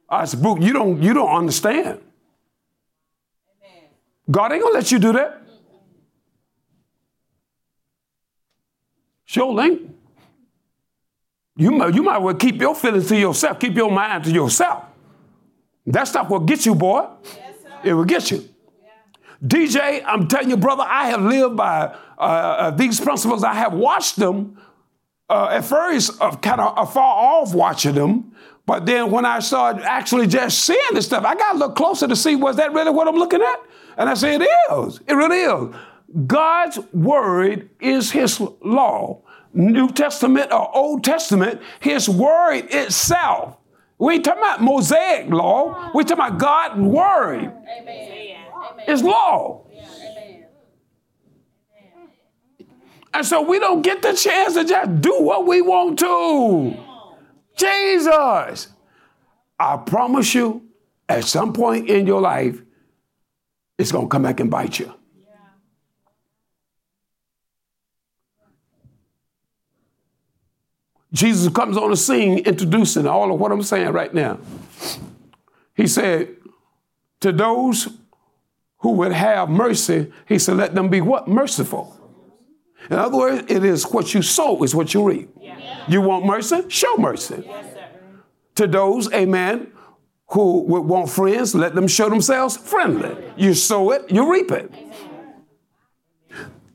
[0.08, 2.00] I said, Brooke, you don't, you don't understand.
[4.28, 5.42] God ain't gonna let you do that.
[9.26, 9.94] Sure ain't.
[11.56, 14.86] You might, you might well keep your feelings to yourself, keep your mind to yourself.
[15.86, 17.06] That's not what gets you, boy.
[17.22, 18.48] Yes, it will get you.
[19.44, 23.74] DJ, I'm telling you, brother, I have lived by uh, uh, these principles, I have
[23.74, 24.58] watched them
[25.28, 28.32] uh, at first, uh, kind of far off watching them.
[28.64, 32.08] But then when I started actually just seeing this stuff, I got to look closer
[32.08, 33.62] to see was that really what I'm looking at?
[33.96, 35.00] And I said, it is.
[35.06, 35.74] It really is.
[36.26, 39.22] God's word is his law.
[39.52, 43.56] New Testament or Old Testament, his word itself.
[43.98, 45.90] We ain't talking about Mosaic law.
[45.94, 47.52] We talking about God's word.
[47.80, 48.45] Amen.
[48.86, 49.66] It's law.
[53.14, 56.76] And so we don't get the chance to just do what we want to.
[57.56, 58.68] Jesus.
[59.58, 60.68] I promise you,
[61.08, 62.60] at some point in your life,
[63.78, 64.92] it's going to come back and bite you.
[71.12, 74.38] Jesus comes on the scene introducing all of what I'm saying right now.
[75.74, 76.36] He said,
[77.20, 77.88] To those
[78.78, 81.28] who would have mercy, he said, Let them be what?
[81.28, 81.92] Merciful.
[82.90, 85.30] In other words, it is what you sow is what you reap.
[85.40, 85.84] Yeah.
[85.88, 86.64] You want mercy?
[86.68, 87.42] Show mercy.
[87.44, 87.76] Yes,
[88.56, 89.72] to those, amen,
[90.28, 93.16] who would want friends, let them show themselves friendly.
[93.36, 94.72] You sow it, you reap it.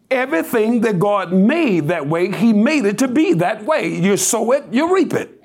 [0.09, 3.87] Everything that God made that way, He made it to be that way.
[3.87, 5.40] You sow it, you reap it.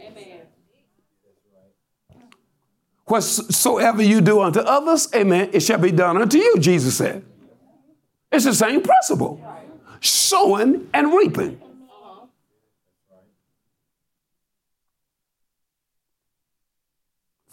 [3.07, 7.25] Whatsoever you do unto others, amen, it shall be done unto you, Jesus said.
[8.33, 9.41] It's the same principle
[10.01, 11.61] sowing and reaping.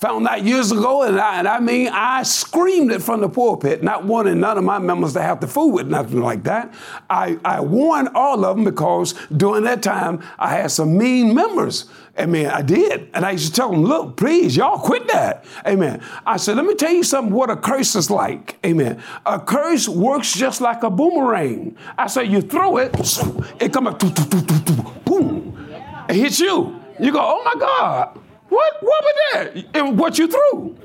[0.03, 3.83] Found that years ago, and I, and I, mean, I screamed it from the pulpit,
[3.83, 6.73] not wanting none of my members to have to fool with nothing like that.
[7.09, 11.85] I, I warned all of them because during that time I had some mean members.
[12.17, 13.11] I mean, I did.
[13.13, 15.45] And I used to tell them, look, please, y'all quit that.
[15.65, 16.01] Amen.
[16.25, 18.57] I said, let me tell you something what a curse is like.
[18.65, 19.01] Amen.
[19.25, 21.77] A curse works just like a boomerang.
[21.97, 22.93] I said, you throw it,
[23.61, 23.99] it come up,
[25.05, 25.65] boom,
[26.09, 26.77] it hits you.
[26.99, 28.19] You go, oh my God.
[28.53, 28.83] What?
[28.83, 29.65] What was that?
[29.73, 30.77] And what you threw?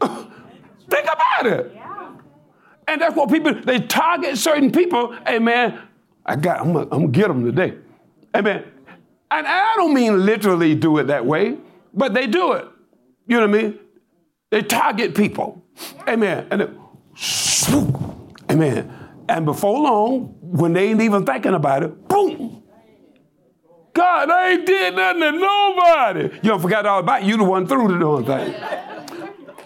[0.00, 1.76] Think about it.
[2.88, 5.14] And that's what people they target certain people.
[5.24, 5.80] Hey man,
[6.26, 6.60] I got.
[6.60, 7.76] I'm I'm gonna get them today.
[8.34, 8.64] Amen.
[9.30, 11.56] And I don't mean literally do it that way,
[11.94, 12.66] but they do it.
[13.28, 13.78] You know what I mean?
[14.50, 15.64] They target people.
[16.08, 16.48] Amen.
[16.50, 16.70] And it,
[17.14, 17.94] swoop.
[18.50, 18.92] Amen.
[19.28, 22.59] And before long, when they ain't even thinking about it, boom,
[23.92, 26.22] God, I ain't did nothing to nobody.
[26.36, 27.26] You don't forget all about it.
[27.26, 28.54] You the one threw the darn thing.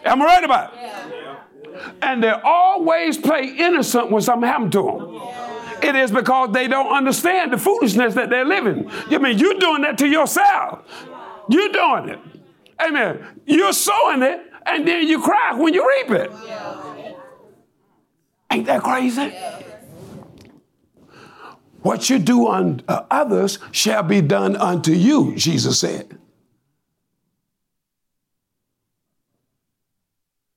[0.04, 0.80] Am I right about it?
[0.80, 1.40] Yeah.
[2.02, 5.14] And they always play innocent when something happened to them.
[5.14, 5.88] Yeah.
[5.90, 8.90] It is because they don't understand the foolishness that they're living.
[9.10, 10.82] You mean you're doing that to yourself?
[11.48, 12.18] You're doing it.
[12.82, 13.40] Amen.
[13.44, 16.32] You're sowing it, and then you cry when you reap it.
[18.50, 19.34] Ain't that crazy?
[21.84, 26.18] What you do unto uh, others shall be done unto you, Jesus said.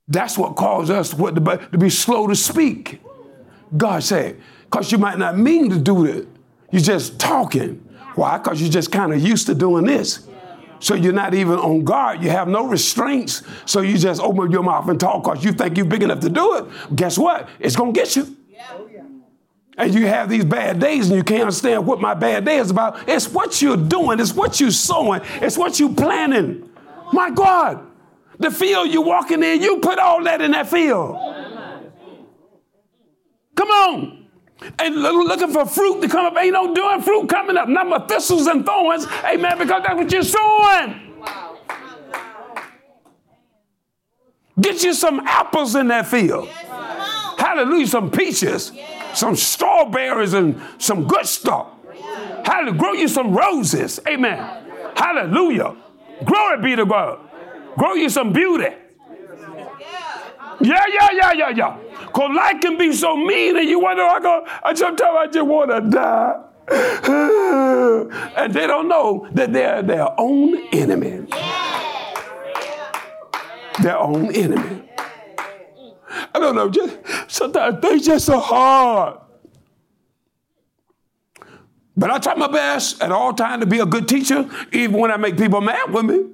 [0.07, 3.01] That's what caused us to be slow to speak.
[3.75, 6.29] God said, because you might not mean to do it.
[6.71, 7.85] You're just talking.
[8.15, 8.37] Why?
[8.37, 10.25] Because you're just kind of used to doing this.
[10.79, 12.23] So you're not even on guard.
[12.23, 13.43] You have no restraints.
[13.65, 16.29] So you just open your mouth and talk because you think you're big enough to
[16.29, 16.95] do it.
[16.95, 17.49] Guess what?
[17.59, 18.37] It's going to get you
[19.77, 22.71] and you have these bad days and you can't understand what my bad day is
[22.71, 23.07] about.
[23.07, 26.69] It's what you're doing, it's what you're sowing, it's what you're planning.
[27.13, 27.85] My God,
[28.39, 31.15] the field you're walking in, you put all that in that field.
[33.55, 34.27] Come on.
[34.79, 36.37] And looking for fruit to come up.
[36.37, 37.67] Ain't no doing fruit coming up.
[37.69, 39.05] Not but thistles and thorns.
[39.23, 39.57] Amen.
[39.57, 41.13] Because that's what you're sowing.
[44.59, 46.49] Get you some apples in that field.
[47.37, 47.87] Hallelujah.
[47.87, 48.71] Some peaches
[49.17, 51.67] some strawberries and some good stuff.
[52.45, 52.77] Hallelujah.
[52.77, 53.99] Grow you some roses.
[54.07, 54.37] Amen.
[54.95, 55.75] Hallelujah.
[56.23, 57.19] Glory be to God.
[57.77, 58.75] Grow you some beauty.
[60.59, 61.77] Yeah, yeah, yeah, yeah, yeah.
[61.99, 65.45] Because life can be so mean and you wonder, I go, I sometimes I just
[65.45, 66.43] want to die.
[68.37, 71.27] and they don't know that they're their own enemy.
[73.81, 74.86] Their own enemy.
[76.33, 76.97] I don't know, just
[77.27, 79.19] sometimes things just so hard.
[81.95, 85.11] But I try my best at all times to be a good teacher, even when
[85.11, 86.25] I make people mad with me.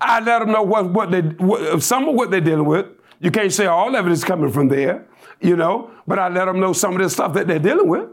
[0.00, 2.86] I let them know what, what they, what, some of what they're dealing with.
[3.20, 5.06] You can't say all of it is coming from there,
[5.40, 8.08] you know, but I let them know some of the stuff that they're dealing with.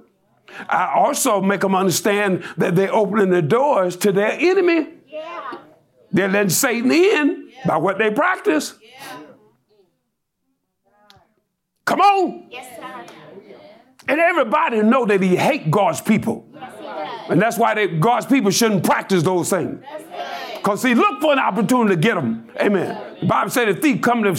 [0.69, 4.89] I also make them understand that they're opening the doors to their enemy.
[5.07, 5.57] Yeah.
[6.11, 7.67] They're letting Satan in yeah.
[7.67, 8.75] by what they practice.
[11.87, 12.47] Come on.
[12.51, 13.05] Yes, sir.
[14.09, 16.45] And everybody know that he hate God's people.
[16.53, 16.73] Yes,
[17.29, 19.83] and that's why they, God's people shouldn't practice those things.
[20.55, 22.49] Because see, look for an opportunity to get them.
[22.59, 23.15] Amen.
[23.21, 24.35] The Bible said the thief come to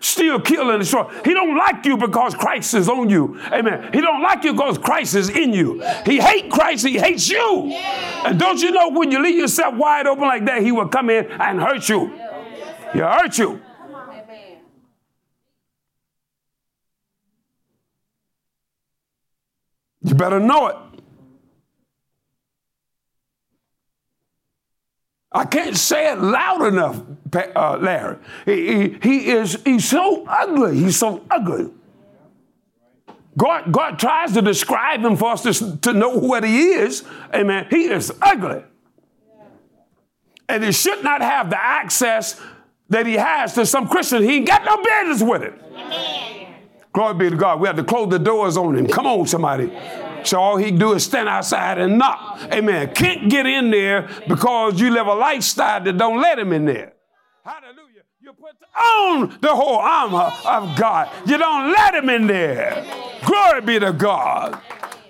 [0.00, 1.08] steal, kill, and destroy.
[1.24, 3.40] He don't like you because Christ is on you.
[3.50, 3.90] Amen.
[3.92, 5.82] He don't like you because Christ is in you.
[6.04, 6.86] He hate Christ.
[6.86, 7.72] He hates you.
[7.72, 11.08] And don't you know when you leave yourself wide open like that, he will come
[11.08, 12.08] in and hurt you.
[12.92, 13.62] He'll hurt you.
[20.12, 20.76] You better know it.
[25.32, 27.00] I can't say it loud enough,
[27.56, 28.18] uh, Larry.
[28.44, 30.76] He, he, he, is he's so ugly.
[30.76, 31.70] He's so ugly.
[33.38, 37.04] God, God tries to describe him for us to, to know what he is.
[37.34, 37.68] Amen.
[37.70, 38.64] He is ugly.
[40.46, 42.38] And he should not have the access
[42.90, 44.22] that he has to some Christian.
[44.22, 45.58] He ain't got no business with it.
[45.74, 46.31] Amen.
[46.92, 47.60] Glory be to God.
[47.60, 48.86] We have to close the doors on him.
[48.86, 49.72] Come on, somebody.
[50.24, 52.40] So all he do is stand outside and knock.
[52.52, 52.94] Amen.
[52.94, 56.92] Can't get in there because you live a lifestyle that don't let him in there.
[57.44, 58.02] Hallelujah.
[58.20, 61.10] You put on the whole armor of God.
[61.26, 62.84] You don't let him in there.
[63.24, 64.60] Glory be to God.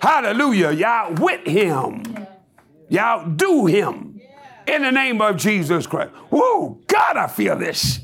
[0.01, 0.71] Hallelujah.
[0.71, 2.03] Y'all with him.
[2.89, 4.21] Y'all do him.
[4.65, 6.11] In the name of Jesus Christ.
[6.29, 7.99] Whoa, God, I feel this.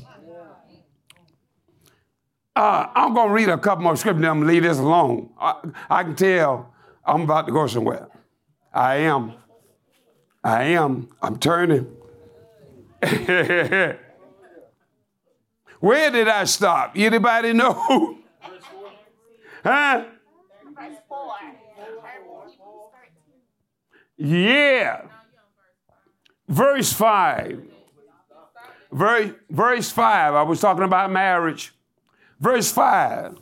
[2.56, 4.24] Uh, I'm going to read a couple more scriptures.
[4.24, 5.30] I'm going to leave this alone.
[5.40, 5.54] I,
[5.88, 6.74] I can tell
[7.04, 8.08] I'm about to go somewhere.
[8.72, 9.34] I am.
[10.42, 11.08] I am.
[11.22, 11.86] I'm turning.
[15.80, 16.92] Where did I stop?
[16.96, 17.72] Anybody know?
[19.64, 20.04] huh?
[24.16, 25.02] Yeah.
[26.46, 27.62] Verse 5.
[28.92, 30.34] Verse, verse 5.
[30.34, 31.72] I was talking about marriage.
[32.40, 33.38] Verse 5.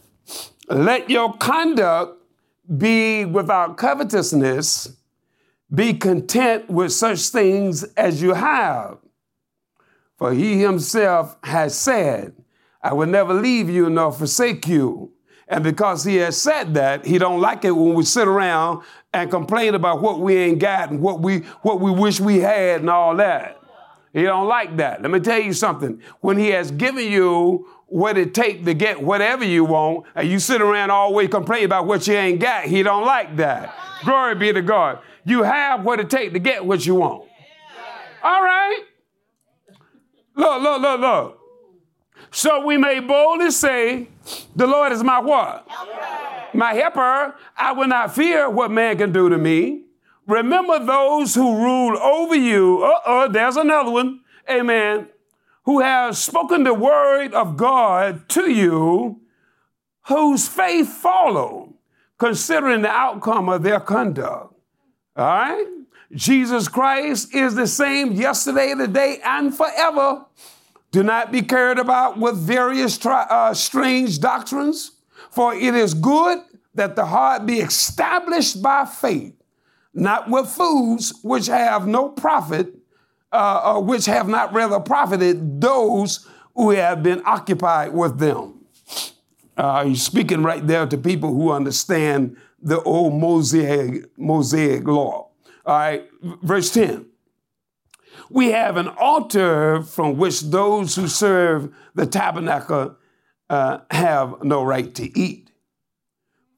[0.68, 2.20] Let your conduct
[2.76, 4.96] be without covetousness.
[5.72, 8.99] Be content with such things as you have.
[10.16, 12.34] For he himself has said,
[12.82, 15.12] I will never leave you nor forsake you.
[15.46, 18.82] And because he has said that, he don't like it when we sit around
[19.14, 22.80] and complain about what we ain't got and what we what we wish we had
[22.80, 23.59] and all that.
[24.12, 25.01] He don't like that.
[25.01, 26.03] Let me tell you something.
[26.20, 30.39] When he has given you what it take to get whatever you want, and you
[30.39, 33.74] sit around always complaining about what you ain't got, he don't like that.
[34.05, 35.01] Glory be to God.
[35.24, 37.28] You have what it take to get what you want.
[38.22, 38.80] All right.
[40.34, 41.39] Look, look, look, look.
[42.30, 44.09] So we may boldly say,
[44.55, 45.66] The Lord is my what?
[45.68, 46.57] Helper.
[46.57, 47.34] My helper.
[47.57, 49.84] I will not fear what man can do to me.
[50.26, 52.84] Remember those who rule over you.
[52.84, 54.20] Uh oh, there's another one.
[54.49, 55.09] Amen.
[55.68, 59.20] Who has spoken the word of God to you,
[60.06, 61.74] whose faith follow,
[62.16, 64.54] considering the outcome of their conduct.
[65.14, 65.66] All right?
[66.14, 70.24] Jesus Christ is the same yesterday, today, and forever.
[70.90, 74.92] Do not be carried about with various tri- uh, strange doctrines,
[75.30, 76.38] for it is good
[76.76, 79.34] that the heart be established by faith,
[79.92, 82.78] not with foods which have no profit,
[83.33, 88.55] uh, or which have not rather profited those who have been occupied with them.
[89.57, 95.31] Uh, he's speaking right there to people who understand the old Mosaic, Mosaic law.
[95.66, 96.09] All right,
[96.43, 97.07] verse 10.
[98.31, 102.97] We have an altar from which those who serve the tabernacle
[103.51, 105.51] uh, have no right to eat.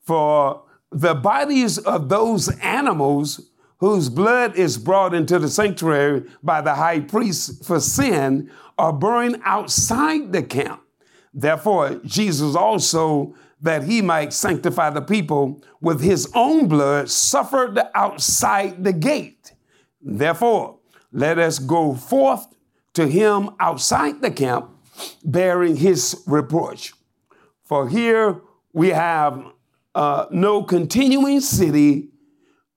[0.03, 3.50] For the bodies of those animals
[3.81, 9.41] whose blood is brought into the sanctuary by the high priest for sin are burned
[9.45, 10.83] outside the camp.
[11.33, 18.85] Therefore, Jesus also that he might sanctify the people with his own blood, suffered outside
[18.85, 19.53] the gate.
[20.01, 20.79] Therefore,
[21.13, 22.47] let us go forth
[22.95, 24.71] to him outside the camp,
[25.25, 26.93] bearing his reproach.
[27.65, 28.41] For here
[28.73, 29.45] we have
[29.95, 32.09] uh, no continuing city,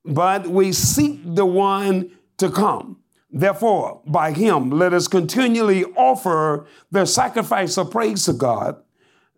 [0.05, 2.97] but we seek the one to come.
[3.31, 8.77] Therefore, by him, let us continually offer the sacrifice of praise to God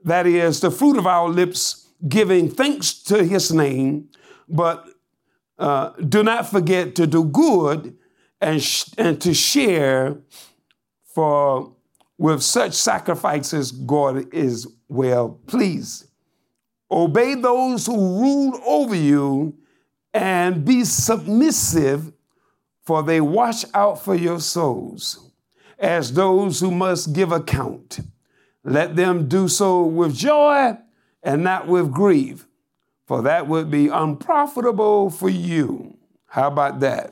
[0.06, 4.08] that is the fruit of our lips, giving thanks to his name,
[4.48, 4.88] but
[5.58, 7.98] uh, do not forget to do good
[8.40, 10.18] and, sh- and to share,
[11.06, 11.74] for
[12.18, 16.06] with such sacrifices, God is well pleased.
[16.92, 19.58] Obey those who rule over you
[20.16, 22.14] and be submissive,
[22.84, 25.30] for they watch out for your souls
[25.78, 28.00] as those who must give account.
[28.64, 30.78] Let them do so with joy
[31.22, 32.48] and not with grief,
[33.06, 35.98] for that would be unprofitable for you.
[36.28, 37.12] How about that?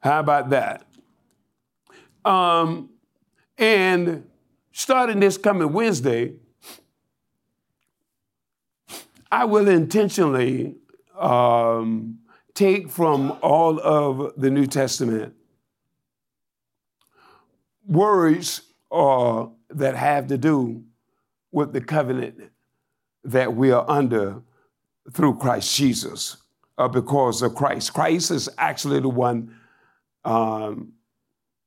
[0.00, 0.84] How about that?
[2.26, 2.90] Um,
[3.56, 4.28] and
[4.72, 6.34] starting this coming Wednesday,
[9.30, 10.76] I will intentionally
[11.22, 12.18] um,
[12.54, 15.34] take from all of the New Testament
[17.86, 20.82] words or that have to do
[21.50, 22.50] with the covenant
[23.24, 24.42] that we are under
[25.12, 26.36] through Christ Jesus,
[26.78, 27.92] uh, because of Christ.
[27.92, 29.54] Christ is actually the one
[30.24, 30.92] um,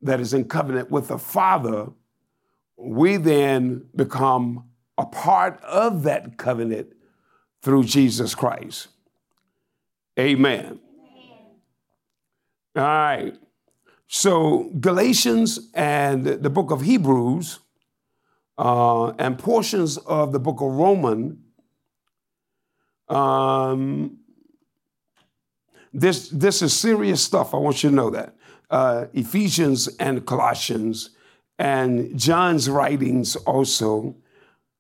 [0.02, 1.88] that is in covenant with the Father.
[2.78, 4.66] We then become
[4.98, 6.94] a part of that covenant
[7.62, 8.88] through Jesus Christ.
[10.20, 10.80] Amen.
[12.76, 13.36] All right.
[14.08, 17.60] So, Galatians and the book of Hebrews
[18.58, 21.38] uh, and portions of the book of Romans,
[23.10, 24.18] um,
[25.94, 27.54] this, this is serious stuff.
[27.54, 28.36] I want you to know that.
[28.70, 31.12] Uh, Ephesians and Colossians
[31.58, 34.16] And John's writings also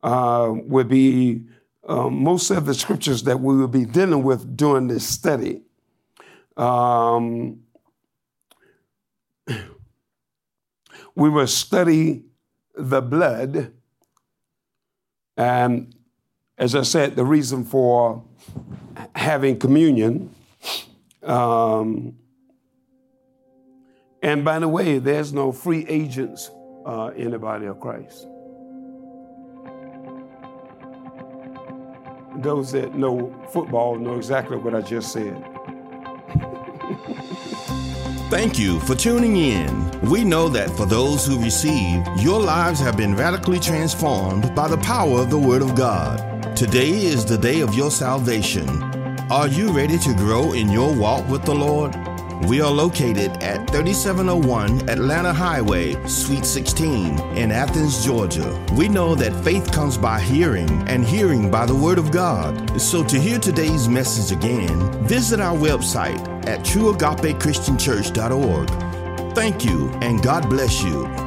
[0.03, 1.45] uh, would be
[1.87, 5.61] uh, most of the scriptures that we will be dealing with during this study.
[6.57, 7.61] Um,
[11.15, 12.23] we will study
[12.75, 13.71] the blood.
[15.37, 15.93] And
[16.57, 18.23] as I said, the reason for
[19.15, 20.33] having communion.
[21.21, 22.17] Um,
[24.21, 26.49] and by the way, there's no free agents
[26.85, 28.27] uh, in the body of Christ.
[32.37, 35.43] Those that know football know exactly what I just said.
[38.29, 40.01] Thank you for tuning in.
[40.01, 44.77] We know that for those who receive, your lives have been radically transformed by the
[44.77, 46.55] power of the Word of God.
[46.55, 48.67] Today is the day of your salvation.
[49.31, 51.95] Are you ready to grow in your walk with the Lord?
[52.43, 58.63] We are located at 3701 Atlanta Highway, Suite 16 in Athens, Georgia.
[58.77, 62.79] We know that faith comes by hearing and hearing by the Word of God.
[62.79, 64.77] So to hear today's message again,
[65.07, 68.69] visit our website at trueagapechristianchurch.org.
[69.33, 71.24] Thank you and God bless you.